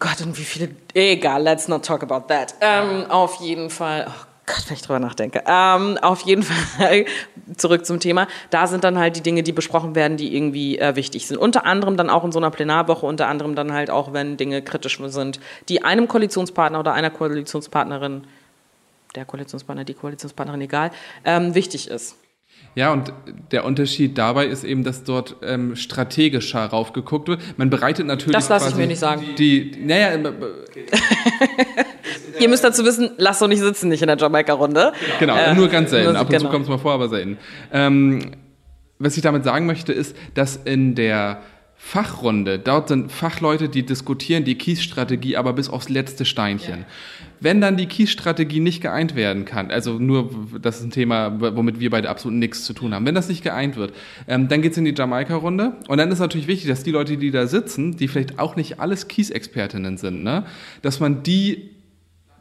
[0.00, 2.56] Gott, und wie viele, egal, let's not talk about that.
[2.60, 5.44] Ähm, auf jeden Fall, oh Gott, wenn ich drüber nachdenke.
[5.46, 7.04] Ähm, auf jeden Fall
[7.56, 8.26] zurück zum Thema.
[8.50, 11.36] Da sind dann halt die Dinge, die besprochen werden, die irgendwie äh, wichtig sind.
[11.38, 14.62] Unter anderem dann auch in so einer Plenarwoche, unter anderem dann halt auch, wenn Dinge
[14.62, 18.24] kritisch sind, die einem Koalitionspartner oder einer Koalitionspartnerin,
[19.14, 20.90] der Koalitionspartner, die Koalitionspartnerin, egal,
[21.24, 22.16] ähm, wichtig ist.
[22.74, 23.12] Ja, und
[23.50, 27.58] der Unterschied dabei ist eben, dass dort ähm, strategischer raufgeguckt wird.
[27.58, 28.34] Man bereitet natürlich.
[28.34, 29.22] Das lasse ich mir nicht sagen.
[29.36, 30.22] Die, naja, äh,
[32.42, 34.92] Ihr müsst dazu wissen, lasst doch nicht sitzen, nicht in der Jamaika-Runde.
[35.18, 36.16] genau, Äh, nur ganz selten.
[36.16, 36.50] Ab und zu genau.
[36.50, 37.38] kommt es mal vor, aber selten.
[37.72, 38.32] Ähm,
[38.98, 41.42] was ich damit sagen möchte, ist, dass in der
[41.84, 46.84] Fachrunde, dort sind Fachleute, die diskutieren die Kiesstrategie, aber bis aufs letzte Steinchen.
[47.40, 50.30] Wenn dann die Kiesstrategie nicht geeint werden kann, also nur,
[50.62, 53.42] das ist ein Thema, womit wir beide absolut nichts zu tun haben, wenn das nicht
[53.42, 53.92] geeint wird,
[54.28, 57.32] ähm, dann geht's in die Jamaika-Runde und dann ist natürlich wichtig, dass die Leute, die
[57.32, 60.44] da sitzen, die vielleicht auch nicht alles Kiesexpertinnen sind, ne,
[60.82, 61.72] dass man die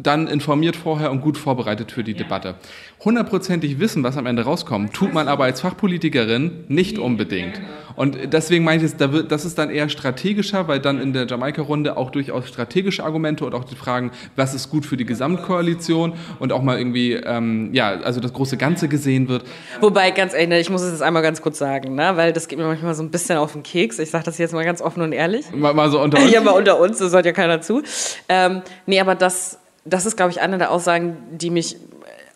[0.04, 2.56] dann informiert vorher und gut vorbereitet für die Debatte.
[3.04, 7.60] Hundertprozentig wissen, was am Ende rauskommt, tut man aber als Fachpolitikerin nicht unbedingt.
[7.96, 11.28] Und deswegen meine ich, da wird, das ist dann eher strategischer, weil dann in der
[11.28, 16.14] Jamaika-Runde auch durchaus strategische Argumente und auch die Fragen, was ist gut für die Gesamtkoalition
[16.40, 19.44] und auch mal irgendwie, ähm, ja, also das große Ganze gesehen wird.
[19.82, 22.12] Wobei, ganz ehrlich, ich muss es jetzt einmal ganz kurz sagen, ne?
[22.16, 24.00] weil das geht mir manchmal so ein bisschen auf den Keks.
[24.00, 25.52] Ich sage das jetzt mal ganz offen und ehrlich.
[25.52, 26.32] Mal, mal so unter uns.
[26.32, 27.82] Ja, aber unter uns, das hört ja keiner zu.
[28.30, 31.78] Ähm, nee, aber das, das ist, glaube ich, eine der Aussagen, die mich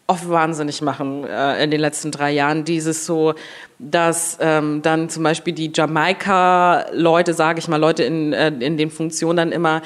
[0.08, 2.64] oft wahnsinnig machen äh, in den letzten drei Jahren.
[2.64, 3.34] Dieses so,
[3.80, 8.92] dass ähm, dann zum Beispiel die Jamaika-Leute, sage ich mal, Leute in, äh, in den
[8.92, 9.82] Funktionen dann immer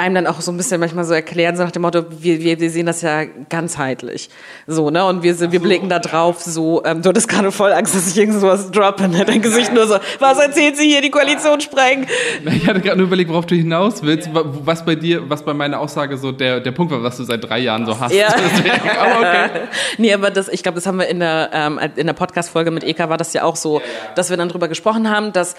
[0.00, 2.60] einem dann auch so ein bisschen manchmal so erklären, so nach dem Motto, wir, wir,
[2.60, 4.30] wir sehen das ja ganzheitlich.
[4.68, 5.04] So, ne?
[5.04, 8.06] Und wir, sind- wir blicken da drauf, so, ähm, du hattest gerade voll Angst, dass
[8.08, 9.24] ich irgend sowas droppe, ne?
[9.24, 12.06] Dein Gesicht nur so, was erzählt sie hier, die Koalition sprengen?
[12.44, 15.52] Ich hatte gerade nur überlegt, worauf du hinaus willst, wa- was bei dir, was bei
[15.52, 18.14] meiner Aussage so der, der Punkt war, was du seit drei Jahren so hast.
[18.14, 18.28] Ja.
[18.54, 19.48] Deswegen, aber okay.
[19.98, 22.84] Nee, aber das, ich glaube, das haben wir in der, ähm, in der Podcast-Folge mit
[22.84, 23.82] Eka war das ja auch so,
[24.14, 25.56] dass wir dann drüber gesprochen haben, dass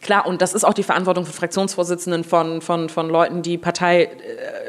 [0.00, 3.58] klar, und das ist auch die Verantwortung für Fraktionsvorsitzenden von, von, von Leuten, die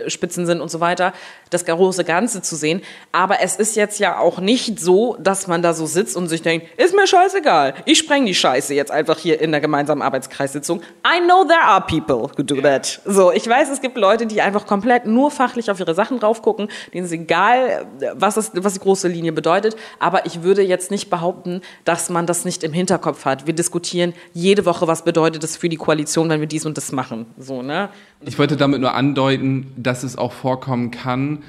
[0.04, 1.14] Parteispitzen sind und so weiter,
[1.50, 2.82] das große Ganze zu sehen.
[3.12, 6.42] Aber es ist jetzt ja auch nicht so, dass man da so sitzt und sich
[6.42, 10.82] denkt, ist mir scheißegal, ich spreng die Scheiße jetzt einfach hier in der gemeinsamen Arbeitskreissitzung.
[11.06, 13.02] I know there are people who do that.
[13.06, 16.42] So, ich weiß, es gibt Leute, die einfach komplett nur fachlich auf ihre Sachen drauf
[16.42, 19.76] gucken, denen ist egal, was, das, was die große Linie bedeutet.
[20.00, 23.48] Aber ich würde jetzt nicht behaupten, dass man das nicht im Hinterkopf hat.
[23.48, 26.92] Wir diskutieren jede Woche, was bedeutet das für die Koalition, wenn wir dies und das
[26.92, 27.26] machen.
[27.38, 27.90] So, ne?
[28.26, 31.44] Ich wollte damit nur andeuten, dass es auch vorkommen kann,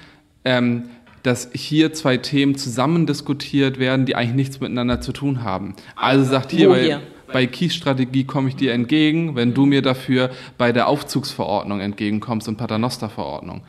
[0.45, 0.91] ähm,
[1.23, 5.75] dass hier zwei Themen zusammen diskutiert werden, die eigentlich nichts miteinander zu tun haben.
[5.97, 7.01] Also sagt hier, hier?
[7.33, 12.57] Bei Kiesstrategie komme ich dir entgegen, wenn du mir dafür bei der Aufzugsverordnung entgegenkommst und
[12.57, 13.63] Paternoster-Verordnung.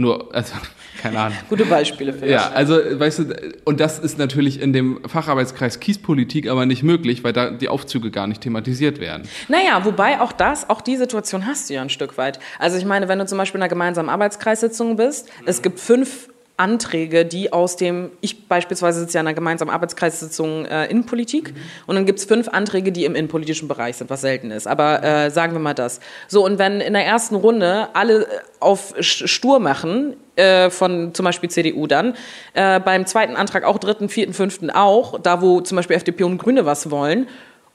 [0.00, 0.54] Nur, also,
[1.02, 1.38] keine Ahnung.
[1.50, 3.24] Gute Beispiele für Ja, also, weißt du,
[3.64, 8.10] und das ist natürlich in dem Facharbeitskreis Kiespolitik aber nicht möglich, weil da die Aufzüge
[8.10, 9.28] gar nicht thematisiert werden.
[9.48, 12.40] Naja, wobei auch das, auch die Situation hast du ja ein Stück weit.
[12.58, 16.29] Also ich meine, wenn du zum Beispiel in einer gemeinsamen Arbeitskreissitzung bist, es gibt fünf
[16.60, 21.54] Anträge, die aus dem, ich beispielsweise sitze ja in einer gemeinsamen Arbeitskreissitzung äh, Innenpolitik
[21.86, 24.66] und dann gibt es fünf Anträge, die im innenpolitischen Bereich sind, was selten ist.
[24.66, 26.00] Aber äh, sagen wir mal das.
[26.28, 28.26] So, und wenn in der ersten Runde alle äh,
[28.60, 32.14] auf stur machen, äh, von zum Beispiel CDU dann.
[32.54, 36.38] Äh, beim zweiten Antrag auch dritten, vierten, fünften auch, da wo zum Beispiel FDP und
[36.38, 37.26] Grüne was wollen.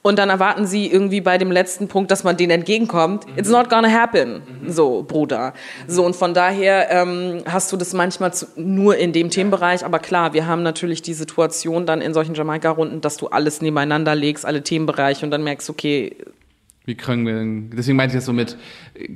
[0.06, 3.26] Und dann erwarten sie irgendwie bei dem letzten Punkt, dass man denen entgegenkommt.
[3.26, 3.38] Mhm.
[3.38, 4.40] It's not gonna happen.
[4.62, 4.70] Mhm.
[4.70, 5.52] So, Bruder.
[5.88, 9.84] So, und von daher ähm, hast du das manchmal zu, nur in dem Themenbereich.
[9.84, 14.14] Aber klar, wir haben natürlich die Situation dann in solchen Jamaika-Runden, dass du alles nebeneinander
[14.14, 16.14] legst, alle Themenbereiche und dann merkst, okay,
[16.86, 18.56] wie können wir, deswegen meinte ich das so mit,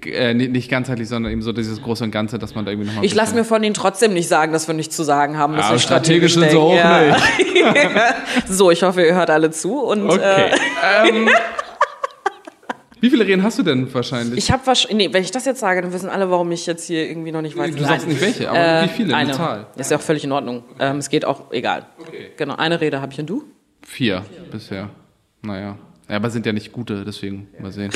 [0.05, 3.05] äh, nicht ganzheitlich, sondern eben so dieses Große und Ganze, dass man da irgendwie nochmal.
[3.05, 5.55] Ich lasse mir von denen trotzdem nicht sagen, dass wir nichts zu sagen haben.
[5.55, 7.03] Ja, strategisch sind sie auch ja.
[7.03, 7.19] nicht.
[8.49, 9.79] so, ich hoffe, ihr hört alle zu.
[9.79, 10.51] Und, okay.
[10.51, 11.29] Äh, ähm,
[13.01, 14.37] wie viele Reden hast du denn wahrscheinlich?
[14.37, 16.89] Ich habe wahrscheinlich, nee, wenn ich das jetzt sage, dann wissen alle, warum ich jetzt
[16.89, 17.77] hier irgendwie noch nicht weiß.
[17.77, 19.15] Du sagst nicht welche, aber äh, wie viele?
[19.15, 19.31] Eine.
[19.31, 19.69] Zahl.
[19.77, 20.65] Ist ja auch völlig in Ordnung.
[20.81, 21.87] Ähm, es geht auch egal.
[22.01, 22.33] Okay.
[22.37, 23.45] Genau, eine Rede habe ich und du?
[23.87, 24.51] Vier, Vier.
[24.51, 24.91] bisher.
[25.43, 25.79] Naja.
[26.11, 27.62] Ja, aber sind ja nicht gute, deswegen ja.
[27.62, 27.92] mal sehen.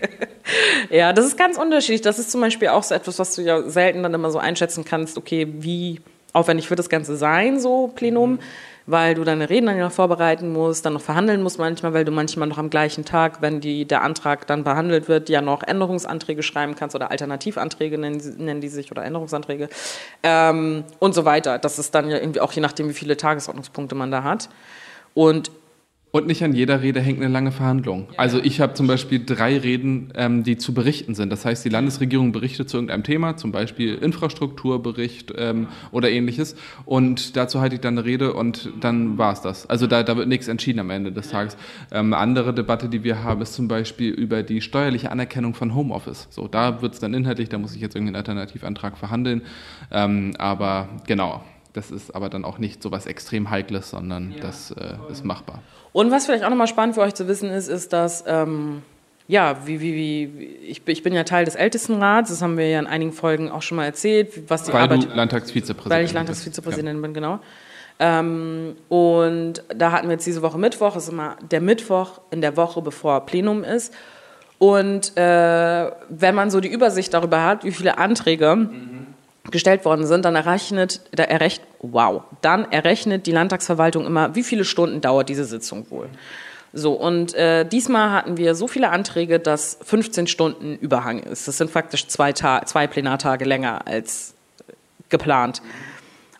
[0.90, 2.02] ja, das ist ganz unterschiedlich.
[2.02, 4.84] Das ist zum Beispiel auch so etwas, was du ja selten dann immer so einschätzen
[4.84, 6.00] kannst, okay, wie
[6.34, 8.38] aufwendig wird das Ganze sein, so Plenum, mhm.
[8.84, 12.04] weil du deine Reden dann ja noch vorbereiten musst, dann noch verhandeln musst manchmal, weil
[12.04, 15.62] du manchmal noch am gleichen Tag, wenn die, der Antrag dann behandelt wird, ja noch
[15.62, 19.70] Änderungsanträge schreiben kannst oder Alternativanträge nennen, nennen die sich oder Änderungsanträge
[20.22, 21.58] ähm, und so weiter.
[21.58, 24.50] Das ist dann ja irgendwie auch je nachdem, wie viele Tagesordnungspunkte man da hat.
[25.14, 25.50] Und
[26.10, 28.08] und nicht an jeder Rede hängt eine lange Verhandlung.
[28.16, 31.30] Also ich habe zum Beispiel drei Reden, ähm, die zu berichten sind.
[31.30, 36.56] Das heißt, die Landesregierung berichtet zu irgendeinem Thema, zum Beispiel Infrastrukturbericht ähm, oder ähnliches.
[36.86, 39.68] Und dazu halte ich dann eine Rede und dann war es das.
[39.68, 41.58] Also da, da wird nichts entschieden am Ende des Tages.
[41.92, 46.26] Ähm, andere Debatte, die wir haben, ist zum Beispiel über die steuerliche Anerkennung von Homeoffice.
[46.30, 49.42] So, da wird es dann inhaltlich, da muss ich jetzt irgendeinen Alternativantrag verhandeln.
[49.90, 51.42] Ähm, aber genau.
[51.78, 54.40] Das ist aber dann auch nicht so was extrem Heikles, sondern ja.
[54.40, 55.62] das äh, ist machbar.
[55.92, 58.82] Und was vielleicht auch nochmal spannend für euch zu wissen ist, ist, dass, ähm,
[59.28, 62.80] ja, wie, wie, wie, ich, ich bin ja Teil des Ältestenrats, das haben wir ja
[62.80, 65.04] in einigen Folgen auch schon mal erzählt, was die weil Arbeit...
[65.04, 67.38] Du Landtagsvizepräsident Weil ich Landtagsvizepräsidentin bin, genau.
[68.00, 72.40] Ähm, und da hatten wir jetzt diese Woche Mittwoch, das ist immer der Mittwoch in
[72.40, 73.94] der Woche, bevor Plenum ist.
[74.58, 78.56] Und äh, wenn man so die Übersicht darüber hat, wie viele Anträge...
[78.56, 79.07] Mhm
[79.50, 84.64] gestellt worden sind, dann errechnet, da errechnet, wow, dann errechnet die Landtagsverwaltung immer, wie viele
[84.64, 86.08] Stunden dauert diese Sitzung wohl.
[86.72, 91.48] So, und äh, diesmal hatten wir so viele Anträge, dass 15 Stunden Überhang ist.
[91.48, 94.34] Das sind faktisch zwei, Ta zwei Plenartage länger als
[95.08, 95.62] geplant.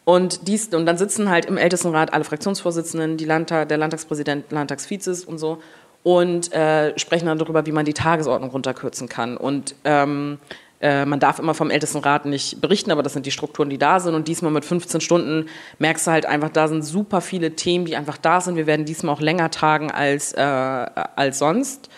[0.05, 5.25] Und, dies, und dann sitzen halt im Ältestenrat alle Fraktionsvorsitzenden, die Landtag, der Landtagspräsident, Landtagsvizes
[5.25, 5.61] und so
[6.03, 9.37] und äh, sprechen dann darüber, wie man die Tagesordnung runterkürzen kann.
[9.37, 10.39] Und ähm,
[10.81, 13.99] äh, man darf immer vom Ältestenrat nicht berichten, aber das sind die Strukturen, die da
[14.01, 14.15] sind.
[14.15, 15.47] Und diesmal mit 15 Stunden
[15.79, 18.57] merkst du halt einfach, da sind super viele Themen, die einfach da sind.
[18.57, 21.89] Wir werden diesmal auch länger tagen als, äh, als sonst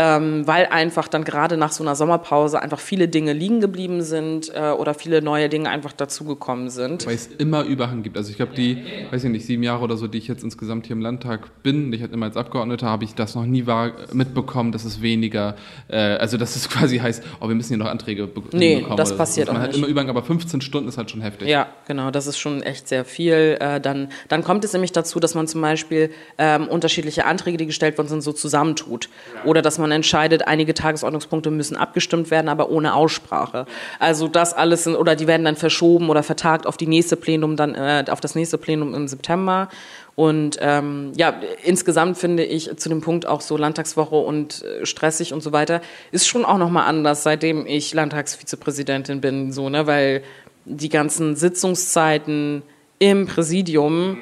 [0.00, 4.50] ähm, weil einfach dann gerade nach so einer Sommerpause einfach viele Dinge liegen geblieben sind
[4.54, 7.06] äh, oder viele neue Dinge einfach dazugekommen sind.
[7.06, 8.16] Weil es immer Überhang gibt.
[8.16, 10.86] Also ich glaube, die, weiß ich nicht, sieben Jahre oder so, die ich jetzt insgesamt
[10.86, 13.92] hier im Landtag bin, ich halt immer als Abgeordneter, habe ich das noch nie wahr
[14.14, 15.56] mitbekommen, dass es weniger,
[15.88, 18.48] äh, also dass es quasi heißt, oh, wir müssen hier noch Anträge bekommen.
[18.54, 19.52] Nee, das passiert so.
[19.52, 19.74] auch Man nicht.
[19.74, 21.46] hat immer Überhang, aber 15 Stunden ist halt schon heftig.
[21.46, 23.58] Ja, genau, das ist schon echt sehr viel.
[23.60, 27.66] Äh, dann, dann kommt es nämlich dazu, dass man zum Beispiel ähm, unterschiedliche Anträge, die
[27.66, 29.10] gestellt worden sind, so zusammentut.
[29.44, 33.66] Oder dass man entscheidet, einige Tagesordnungspunkte müssen abgestimmt werden, aber ohne Aussprache.
[33.98, 37.56] Also das alles sind, oder die werden dann verschoben oder vertagt auf die nächste Plenum
[37.56, 39.68] dann äh, auf das nächste Plenum im September.
[40.16, 45.32] Und ähm, ja, insgesamt finde ich zu dem Punkt auch so Landtagswoche und äh, stressig
[45.32, 45.80] und so weiter
[46.12, 50.22] ist schon auch noch mal anders, seitdem ich Landtagsvizepräsidentin bin, so ne, weil
[50.66, 52.62] die ganzen Sitzungszeiten
[52.98, 54.18] im Präsidium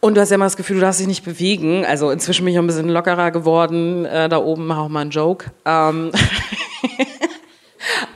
[0.00, 1.84] und du hast ja immer das Gefühl, du darfst dich nicht bewegen.
[1.84, 4.04] Also inzwischen bin ich auch ein bisschen lockerer geworden.
[4.04, 5.46] Äh, da oben mache auch mal einen Joke.
[5.64, 6.12] Ähm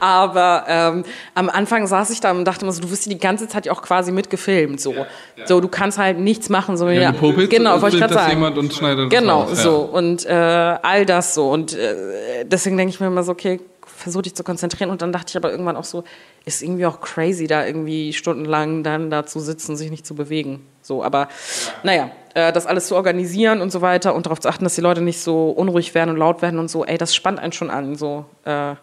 [0.00, 3.48] Aber ähm, am Anfang saß ich da und dachte mir so, du wirst die ganze
[3.48, 4.80] Zeit auch quasi mitgefilmt.
[4.80, 5.46] So, ja, ja.
[5.46, 6.76] so du kannst halt nichts machen.
[6.76, 7.10] So, ja, ja.
[7.12, 8.30] genau, wollte ich gerade sagen.
[8.30, 12.92] Jemand und schneidet genau, das so und äh, all das so und äh, deswegen denke
[12.92, 13.60] ich mir immer so, okay,
[13.96, 16.04] versuche dich zu konzentrieren und dann dachte ich aber irgendwann auch so,
[16.44, 20.66] ist irgendwie auch crazy, da irgendwie stundenlang dann da zu sitzen, sich nicht zu bewegen.
[20.80, 21.28] So, aber
[21.82, 24.80] naja, äh, das alles zu organisieren und so weiter und darauf zu achten, dass die
[24.80, 27.70] Leute nicht so unruhig werden und laut werden und so, ey, das spannt einen schon
[27.70, 27.94] an.
[27.94, 28.74] So, äh,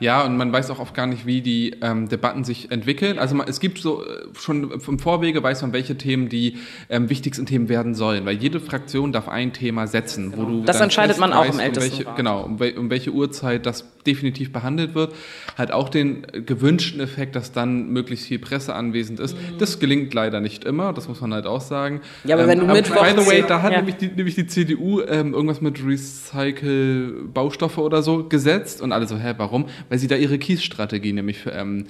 [0.00, 3.18] ja, und man weiß auch oft gar nicht, wie die ähm, Debatten sich entwickeln.
[3.18, 7.08] Also man, es gibt so äh, schon im Vorwege weiß man, welche Themen die ähm,
[7.08, 11.18] wichtigsten Themen werden sollen, weil jede Fraktion darf ein Thema setzen, wo du das entscheidet
[11.18, 11.92] man auch im Ältesten.
[11.92, 15.14] Um welche, genau, um, wel, um welche Uhrzeit das definitiv behandelt wird,
[15.56, 19.36] hat auch den gewünschten Effekt, dass dann möglichst viel Presse anwesend ist.
[19.36, 19.58] Mhm.
[19.58, 22.00] Das gelingt leider nicht immer, das muss man halt auch sagen.
[22.24, 23.78] Ja, aber ähm, wenn du mit By the way, da hat ja.
[23.78, 29.16] nämlich, die, nämlich die CDU ähm, irgendwas mit Recycle-Baustoffe oder so gesetzt und alle so,
[29.16, 29.66] hä, warum?
[29.88, 31.86] Weil sie da ihre Kiesstrategie nämlich für, ähm,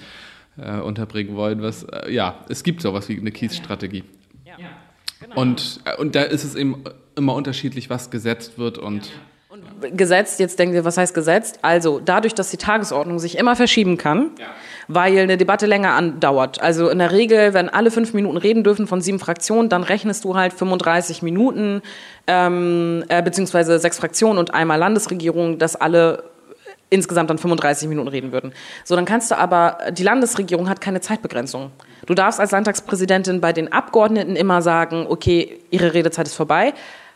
[0.58, 1.62] äh, unterbringen wollen.
[1.62, 4.04] Was, äh, ja, es gibt sowas wie eine Kiesstrategie.
[4.44, 4.54] Ja.
[5.20, 5.40] Genau.
[5.40, 6.84] Und, äh, und da ist es eben
[7.16, 9.10] immer unterschiedlich, was gesetzt wird und.
[9.80, 11.58] Gesetzt, jetzt denkt ihr, was heißt gesetzt?
[11.62, 14.30] Also dadurch, dass die Tagesordnung sich immer verschieben kann,
[14.88, 16.60] weil eine Debatte länger andauert.
[16.62, 20.24] Also in der Regel, wenn alle fünf Minuten reden dürfen von sieben Fraktionen, dann rechnest
[20.24, 21.82] du halt 35 Minuten,
[22.26, 26.24] ähm, äh, beziehungsweise sechs Fraktionen und einmal Landesregierung, dass alle
[26.90, 28.52] insgesamt dann 35 Minuten reden würden.
[28.84, 31.70] So, dann kannst du aber, die Landesregierung hat keine Zeitbegrenzung.
[32.06, 36.74] Du darfst als Landtagspräsidentin bei den Abgeordneten immer sagen, okay, ihre Redezeit ist vorbei.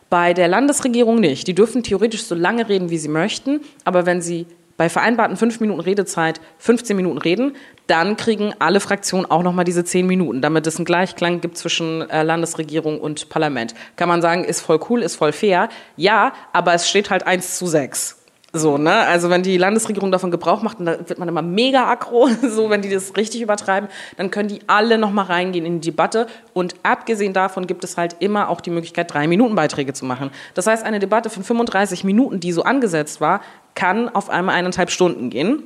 [0.09, 1.47] Bei der Landesregierung nicht.
[1.47, 4.47] Die dürfen theoretisch so lange reden, wie sie möchten, aber wenn sie
[4.81, 7.55] bei vereinbarten fünf Minuten Redezeit 15 Minuten reden,
[7.87, 12.09] dann kriegen alle Fraktionen auch nochmal diese zehn Minuten, damit es einen Gleichklang gibt zwischen
[12.09, 13.75] äh, Landesregierung und Parlament.
[13.97, 15.69] Kann man sagen, ist voll cool, ist voll fair.
[15.97, 18.20] Ja, aber es steht halt eins zu sechs.
[18.53, 18.93] So, ne?
[19.07, 22.83] Also wenn die Landesregierung davon Gebrauch macht, dann wird man immer mega aggro, so wenn
[22.83, 26.27] die das richtig übertreiben, dann können die alle nochmal reingehen in die Debatte.
[26.53, 30.31] Und abgesehen davon gibt es halt immer auch die Möglichkeit, drei Minuten Beiträge zu machen.
[30.55, 33.41] Das heißt, eine Debatte von 35 Minuten, die so angesetzt war,
[33.77, 35.63] kann auf einmal eineinhalb Stunden gehen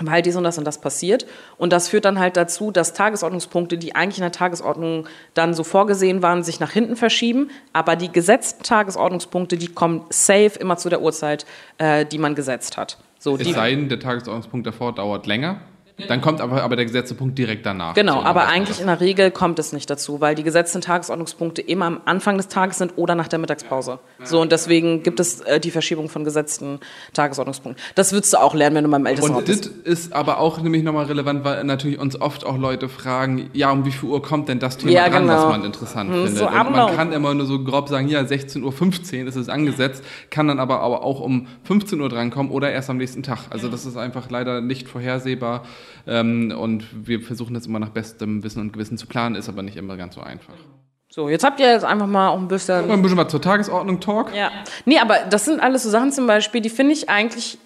[0.00, 1.26] weil dies und das und das passiert.
[1.56, 5.64] Und das führt dann halt dazu, dass Tagesordnungspunkte, die eigentlich in der Tagesordnung dann so
[5.64, 7.50] vorgesehen waren, sich nach hinten verschieben.
[7.72, 11.46] Aber die gesetzten Tagesordnungspunkte, die kommen safe immer zu der Uhrzeit,
[11.78, 12.98] äh, die man gesetzt hat.
[13.18, 15.60] So, Es sei denn, der Tagesordnungspunkt davor dauert länger.
[16.06, 17.94] Dann kommt aber, aber der gesetzte Punkt direkt danach.
[17.94, 21.86] Genau, aber eigentlich in der Regel kommt es nicht dazu, weil die gesetzten Tagesordnungspunkte immer
[21.86, 23.98] am Anfang des Tages sind oder nach der Mittagspause.
[24.22, 26.78] So und deswegen gibt es äh, die Verschiebung von gesetzten
[27.14, 27.82] Tagesordnungspunkten.
[27.96, 29.86] Das würdest du auch lernen, wenn du beim Ältestenrat Und das bist.
[29.86, 33.84] ist aber auch nämlich nochmal relevant, weil natürlich uns oft auch Leute fragen, ja, um
[33.84, 35.34] wie viel Uhr kommt denn das Thema Ja, dran, genau.
[35.34, 36.38] was man interessant Hm, findet.
[36.38, 40.04] so Und man kann immer nur so grob sagen, ja, 16.15 Uhr ist es angesetzt,
[40.30, 43.38] kann dann aber, aber auch um 15 Uhr drankommen oder erst am nächsten Tag.
[43.50, 45.64] Also das ist einfach leider nicht vorhersehbar
[46.06, 49.62] ähm, und wir versuchen das immer nach bestem Wissen und Gewissen zu planen, ist aber
[49.62, 50.54] nicht immer ganz so einfach.
[51.10, 53.98] So, jetzt habt ihr jetzt einfach mal auch ein bisschen Ein bisschen was zur Tagesordnung
[53.98, 54.34] Talk.
[54.34, 54.50] Ja.
[54.84, 57.58] Nee, aber das sind alles so Sachen zum Beispiel, die finde ich eigentlich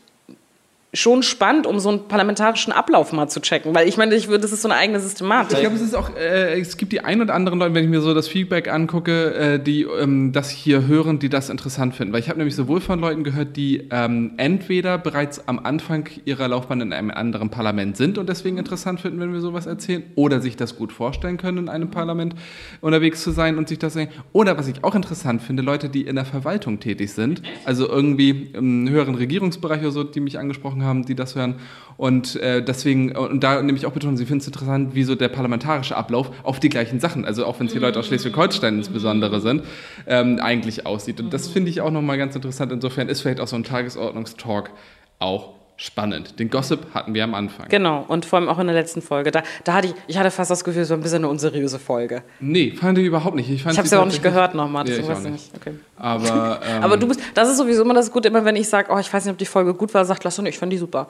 [0.95, 3.75] schon spannend, um so einen parlamentarischen Ablauf mal zu checken.
[3.75, 5.55] Weil ich meine, ich würde, das ist so eine eigene Systematik.
[5.55, 7.91] Ich glaube, es ist auch, äh, es gibt die ein oder anderen Leute, wenn ich
[7.91, 12.13] mir so das Feedback angucke, äh, die ähm, das hier hören, die das interessant finden.
[12.13, 16.49] Weil ich habe nämlich sowohl von Leuten gehört, die ähm, entweder bereits am Anfang ihrer
[16.49, 20.43] Laufbahn in einem anderen Parlament sind und deswegen interessant finden, wenn wir sowas erzählen, oder
[20.43, 22.35] sich das gut vorstellen können, in einem Parlament
[22.83, 24.09] unterwegs zu sein und sich das sehen.
[24.33, 28.51] Oder was ich auch interessant finde, Leute, die in der Verwaltung tätig sind, also irgendwie
[28.53, 31.57] im höheren Regierungsbereich oder so, die mich angesprochen haben, die das hören.
[31.97, 35.15] Und äh, deswegen, und da nehme ich auch betonen, sie finden es interessant, wie so
[35.15, 38.79] der parlamentarische Ablauf auf die gleichen Sachen, also auch wenn es hier Leute aus Schleswig-Holstein
[38.79, 39.63] insbesondere sind,
[40.07, 41.21] ähm, eigentlich aussieht.
[41.21, 42.73] Und das finde ich auch nochmal ganz interessant.
[42.73, 44.71] Insofern ist vielleicht auch so ein Tagesordnungstalk
[45.19, 46.39] auch spannend.
[46.39, 47.67] Den Gossip hatten wir am Anfang.
[47.69, 49.31] Genau, und vor allem auch in der letzten Folge.
[49.33, 51.79] Da, da hatte ich, ich hatte fast das Gefühl, es war ein bisschen eine unseriöse
[51.79, 52.23] Folge.
[52.41, 53.51] Nee, fand ich überhaupt nicht.
[53.51, 55.33] Ich, Ich habe sie es ja auch nicht gehört nochmal, Nee, ich weiß nicht.
[55.33, 55.53] nicht.
[55.57, 55.75] Okay.
[55.97, 58.93] Aber, ähm, Aber du bist, das ist sowieso immer das Gute, immer wenn ich sage,
[58.93, 61.09] oh, ich weiß nicht, ob die Folge gut war, sagt Lasse, ich fand die super.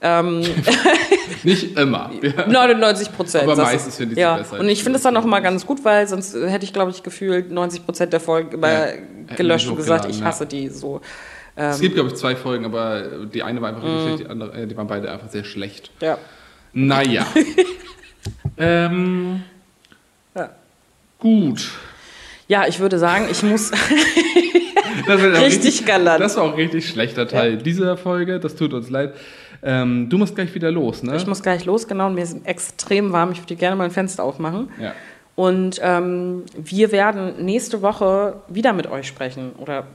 [0.00, 0.42] Ähm,
[1.42, 2.10] nicht immer.
[2.46, 3.44] 99 Prozent.
[3.44, 4.36] Aber meistens finde ich sie ja.
[4.36, 4.60] besser.
[4.60, 7.02] Und ich finde es dann auch immer ganz gut, weil sonst hätte ich, glaube ich,
[7.02, 8.86] gefühlt 90 Prozent der Folgen immer Ja,
[9.36, 10.26] gelöscht und gesagt, ich ja.
[10.26, 11.00] hasse die so.
[11.56, 13.88] Ähm, Es gibt, glaube ich, zwei Folgen, aber die eine war einfach Mhm.
[13.88, 15.90] richtig schlecht, die andere, äh, die waren beide einfach sehr schlecht.
[16.00, 16.18] ja.
[16.76, 17.24] Naja.
[18.58, 19.42] ähm,
[20.34, 20.50] Ja.
[21.18, 21.70] Gut.
[22.48, 23.70] ja, ich würde sagen, ich muss.
[25.08, 25.08] Auch
[25.42, 26.20] Richtig galant.
[26.20, 28.38] Das war auch ein richtig schlechter Teil dieser Folge.
[28.40, 29.12] Das tut uns leid.
[29.62, 31.16] Ähm, du musst gleich wieder los, ne?
[31.16, 32.06] Ich muss gleich los, genau.
[32.06, 33.32] Und mir ist extrem warm.
[33.32, 34.68] Ich würde gerne mal ein Fenster aufmachen.
[34.80, 34.92] ja.
[35.36, 39.50] Und ähm, wir werden nächste Woche wieder mit euch sprechen.
[39.58, 39.86] Oder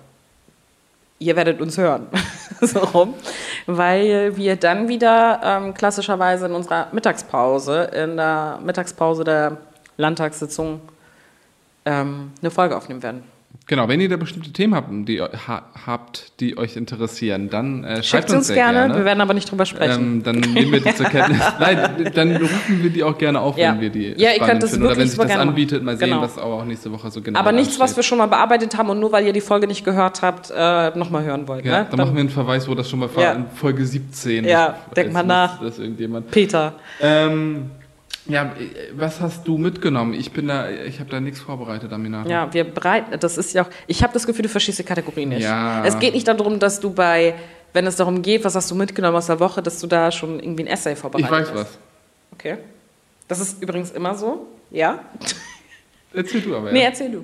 [1.20, 2.08] ihr werdet uns hören.
[2.62, 3.14] so rum.
[3.66, 9.58] Weil wir dann wieder ähm, klassischerweise in unserer Mittagspause, in der Mittagspause der
[9.98, 10.82] Landtagssitzung,
[11.86, 13.24] ähm, eine Folge aufnehmen werden.
[13.70, 18.02] Genau, wenn ihr da bestimmte Themen habt, die, ha, habt, die euch interessieren, dann äh,
[18.02, 18.80] schreibt Schickt uns, uns gerne.
[18.80, 18.96] gerne.
[18.96, 20.02] wir werden aber nicht drüber sprechen.
[20.02, 21.40] ähm, dann nehmen wir die zur Kenntnis.
[21.60, 23.74] Nein, dann rufen wir die auch gerne auf, Ja.
[23.74, 24.88] wenn wir die Ja, ihr könnt das finden.
[24.88, 26.22] Oder wenn sich das anbietet, mal sehen, Genau.
[26.24, 27.98] was aber auch nächste Woche so genau aber nichts, was ansteht.
[27.98, 30.90] wir schon mal bearbeitet haben und nur weil ihr die Folge nicht gehört habt, äh,
[30.98, 31.64] nochmal hören wollt.
[31.64, 31.88] Ja, ne?
[31.92, 33.32] dann machen wir einen Verweis, wo das schon mal war, Ja.
[33.34, 34.46] in Folge 17.
[34.46, 35.62] Ja, Ich denk weiß mal nach.
[35.62, 36.32] Das irgendjemand.
[36.32, 36.74] Peter.
[37.00, 37.70] Ähm,
[38.28, 40.14] ja, äh, was hast du mitgenommen?
[40.14, 42.30] Ich bin da, ich habe da nichts vorbereitet, Aminata.
[42.30, 45.26] Ja, wir bereiten, das ist ja auch, ich habe das Gefühl, du verstehst die Kategorie
[45.26, 45.42] nicht.
[45.42, 45.84] Ja.
[45.86, 47.36] Es geht nicht darum, dass du bei,
[47.74, 50.40] wenn es darum geht, was hast du mitgenommen aus der Woche, dass du da schon
[50.40, 51.56] irgendwie ein Essay Ich vorbereitet weiß hast.
[51.56, 51.78] was.
[52.34, 52.58] Okay.
[53.28, 54.48] Das ist übrigens immer so.
[54.72, 55.00] Ja?
[56.14, 56.68] Erzähl du aber.
[56.68, 56.74] Ja.
[56.74, 57.24] Nee, erzähl du.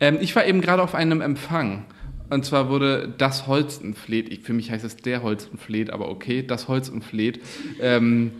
[0.00, 1.84] Ähm, ich war eben gerade auf einem Empfang
[2.30, 6.68] Und zwar wurde das Holstenfleet, ich, für mich heißt es der Holstenfleet, aber okay, das
[6.68, 7.40] Holstenfleet,
[7.80, 8.32] ähm,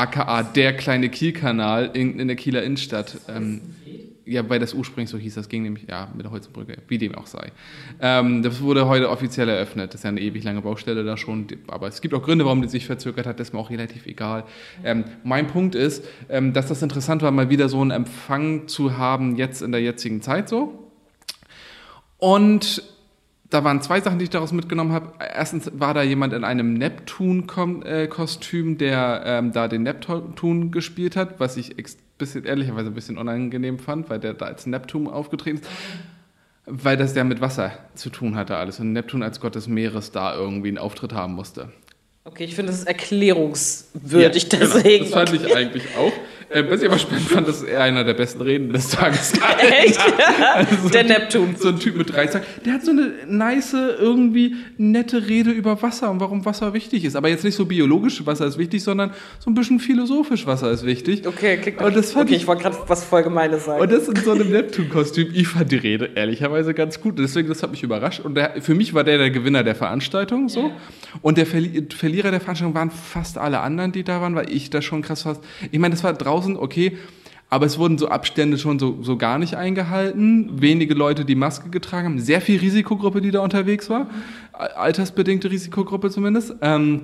[0.00, 3.16] aka der kleine Kielkanal in, in der Kieler Innenstadt.
[3.28, 3.60] Ähm,
[4.26, 7.14] ja, weil das ursprünglich so hieß, das ging nämlich, ja, mit der Holzenbrücke, wie dem
[7.14, 7.52] auch sei.
[8.00, 9.92] Ähm, das wurde heute offiziell eröffnet.
[9.92, 12.62] Das ist ja eine ewig lange Baustelle da schon, aber es gibt auch Gründe, warum
[12.62, 14.44] die sich verzögert hat, das ist mir auch relativ egal.
[14.82, 18.96] Ähm, mein Punkt ist, ähm, dass das interessant war, mal wieder so einen Empfang zu
[18.96, 20.90] haben, jetzt in der jetzigen Zeit so.
[22.16, 22.82] Und
[23.50, 25.12] da waren zwei Sachen, die ich daraus mitgenommen habe.
[25.18, 31.56] Erstens war da jemand in einem Neptun-Kostüm, der ähm, da den Neptun gespielt hat, was
[31.56, 31.76] ich
[32.18, 35.68] bisschen, ehrlicherweise ein bisschen unangenehm fand, weil der da als Neptun aufgetreten ist.
[36.66, 40.12] Weil das ja mit Wasser zu tun hatte alles und Neptun als Gott des Meeres
[40.12, 41.70] da irgendwie einen Auftritt haben musste.
[42.24, 45.04] Okay, ich finde, das ist erklärungswürdig ja, deswegen.
[45.04, 46.12] Genau, das fand ich eigentlich auch.
[46.54, 49.32] Äh, was ich aber spannend fand, das ist er einer der besten Reden des Tages.
[49.84, 49.98] Echt?
[50.54, 51.56] also der Neptun.
[51.58, 52.46] So ein Typ mit drei Zacken.
[52.64, 57.16] Der hat so eine nice, irgendwie nette Rede über Wasser und warum Wasser wichtig ist.
[57.16, 60.86] Aber jetzt nicht so biologisch, Wasser ist wichtig, sondern so ein bisschen philosophisch, Wasser ist
[60.86, 61.26] wichtig.
[61.26, 63.80] Okay, klick und das fand okay, ich, ich wollte gerade was voll Gemeines sagen.
[63.80, 65.30] Und das in so einem Neptun-Kostüm.
[65.34, 67.18] Ich fand die Rede ehrlicherweise ganz gut.
[67.18, 68.20] Deswegen, das hat mich überrascht.
[68.20, 70.48] Und der, für mich war der der Gewinner der Veranstaltung.
[70.48, 70.60] so.
[70.60, 70.72] Yeah.
[71.22, 74.82] Und der Verlierer der Veranstaltung waren fast alle anderen, die da waren, weil ich da
[74.82, 75.42] schon krass fast.
[75.70, 76.96] Ich meine, das war draußen draußen, okay.
[77.50, 80.60] Aber es wurden so Abstände schon so, so gar nicht eingehalten.
[80.60, 82.18] Wenige Leute, die Maske getragen haben.
[82.18, 84.08] Sehr viel Risikogruppe, die da unterwegs war.
[84.52, 86.54] Altersbedingte Risikogruppe zumindest.
[86.62, 87.02] Ähm,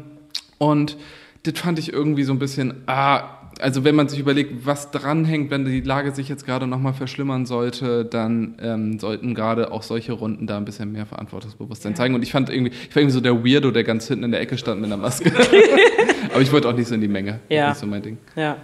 [0.59, 0.97] und
[1.45, 3.28] das fand ich irgendwie so ein bisschen, ah,
[3.61, 7.47] also wenn man sich überlegt, was dranhängt, wenn die Lage sich jetzt gerade nochmal verschlimmern
[7.47, 12.14] sollte, dann ähm, sollten gerade auch solche Runden da ein bisschen mehr Verantwortungsbewusstsein zeigen.
[12.14, 14.41] Und ich fand irgendwie, ich war irgendwie so der Weirdo, der ganz hinten in der
[14.41, 15.32] Ecke stand mit einer Maske.
[16.32, 17.41] Aber ich wollte auch nicht so in die Menge.
[17.49, 17.68] Ja.
[17.68, 18.18] Das ist so mein Ding.
[18.34, 18.57] Ja.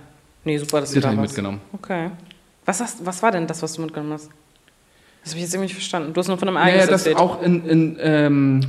[0.47, 1.21] Nee, super, dass das du da warst.
[1.21, 1.61] mitgenommen.
[1.73, 2.11] Okay.
[2.65, 4.31] Was, hast, was war denn das, was du mitgenommen hast?
[5.23, 6.13] Das habe ich jetzt irgendwie nicht verstanden.
[6.13, 7.17] Du hast nur von einem Ereignis naja, das erzählt.
[7.19, 8.61] auch in, in, ähm,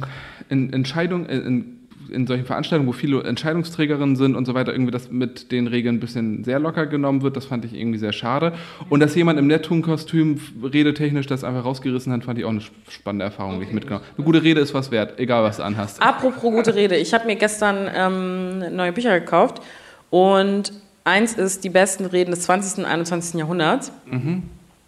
[0.50, 1.78] in Entscheidungen, in,
[2.10, 5.98] in solchen Veranstaltungen, wo viele Entscheidungsträgerinnen sind und so weiter, irgendwie das mit den Regeln
[5.98, 8.54] ein bisschen sehr locker genommen wird, das fand ich irgendwie sehr schade.
[8.90, 13.26] Und dass jemand im Neptun-Kostüm redetechnisch das einfach rausgerissen hat, fand ich auch eine spannende
[13.26, 16.02] Erfahrung, die ich mitgenommen Eine gute Rede ist was wert, egal was du anhast.
[16.02, 19.62] Apropos gute Rede, ich habe mir gestern ähm, neue Bücher gekauft
[20.10, 20.74] und
[21.08, 22.80] Eins ist die besten Reden des 20.
[22.80, 23.40] und 21.
[23.40, 23.94] Jahrhunderts.
[24.08, 24.44] Mhm.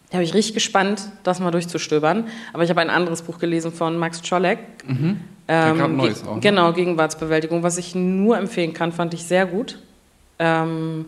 [0.09, 2.27] Da habe ich richtig gespannt, das mal durchzustöbern.
[2.51, 4.59] Aber ich habe ein anderes Buch gelesen von Max Czolek.
[4.85, 5.21] Mhm.
[5.47, 6.35] Ähm, Neues auch.
[6.35, 6.41] Ne?
[6.41, 7.63] Genau, Gegenwartsbewältigung.
[7.63, 9.79] Was ich nur empfehlen kann, fand ich sehr gut.
[10.39, 11.05] Ähm,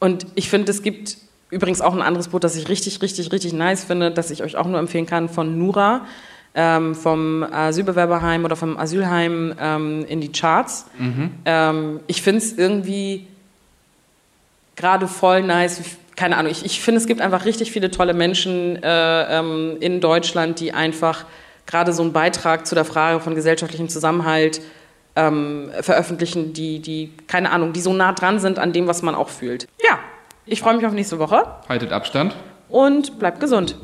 [0.00, 1.16] und ich finde, es gibt
[1.50, 4.56] übrigens auch ein anderes Buch, das ich richtig, richtig, richtig nice finde, das ich euch
[4.56, 6.06] auch nur empfehlen kann, von Nura.
[6.56, 10.86] Ähm, vom Asylbewerberheim oder vom Asylheim ähm, in die Charts.
[10.98, 11.30] Mhm.
[11.44, 13.28] Ähm, ich finde es irgendwie
[14.76, 15.80] gerade voll nice.
[16.16, 20.00] Keine Ahnung, ich, ich finde, es gibt einfach richtig viele tolle Menschen äh, ähm, in
[20.00, 21.24] Deutschland, die einfach
[21.66, 24.60] gerade so einen Beitrag zu der Frage von gesellschaftlichem Zusammenhalt
[25.16, 29.14] ähm, veröffentlichen, die, die, keine Ahnung, die so nah dran sind an dem, was man
[29.14, 29.66] auch fühlt.
[29.84, 29.98] Ja,
[30.46, 31.46] ich freue mich auf nächste Woche.
[31.68, 32.34] Haltet Abstand.
[32.68, 33.76] Und bleibt gesund.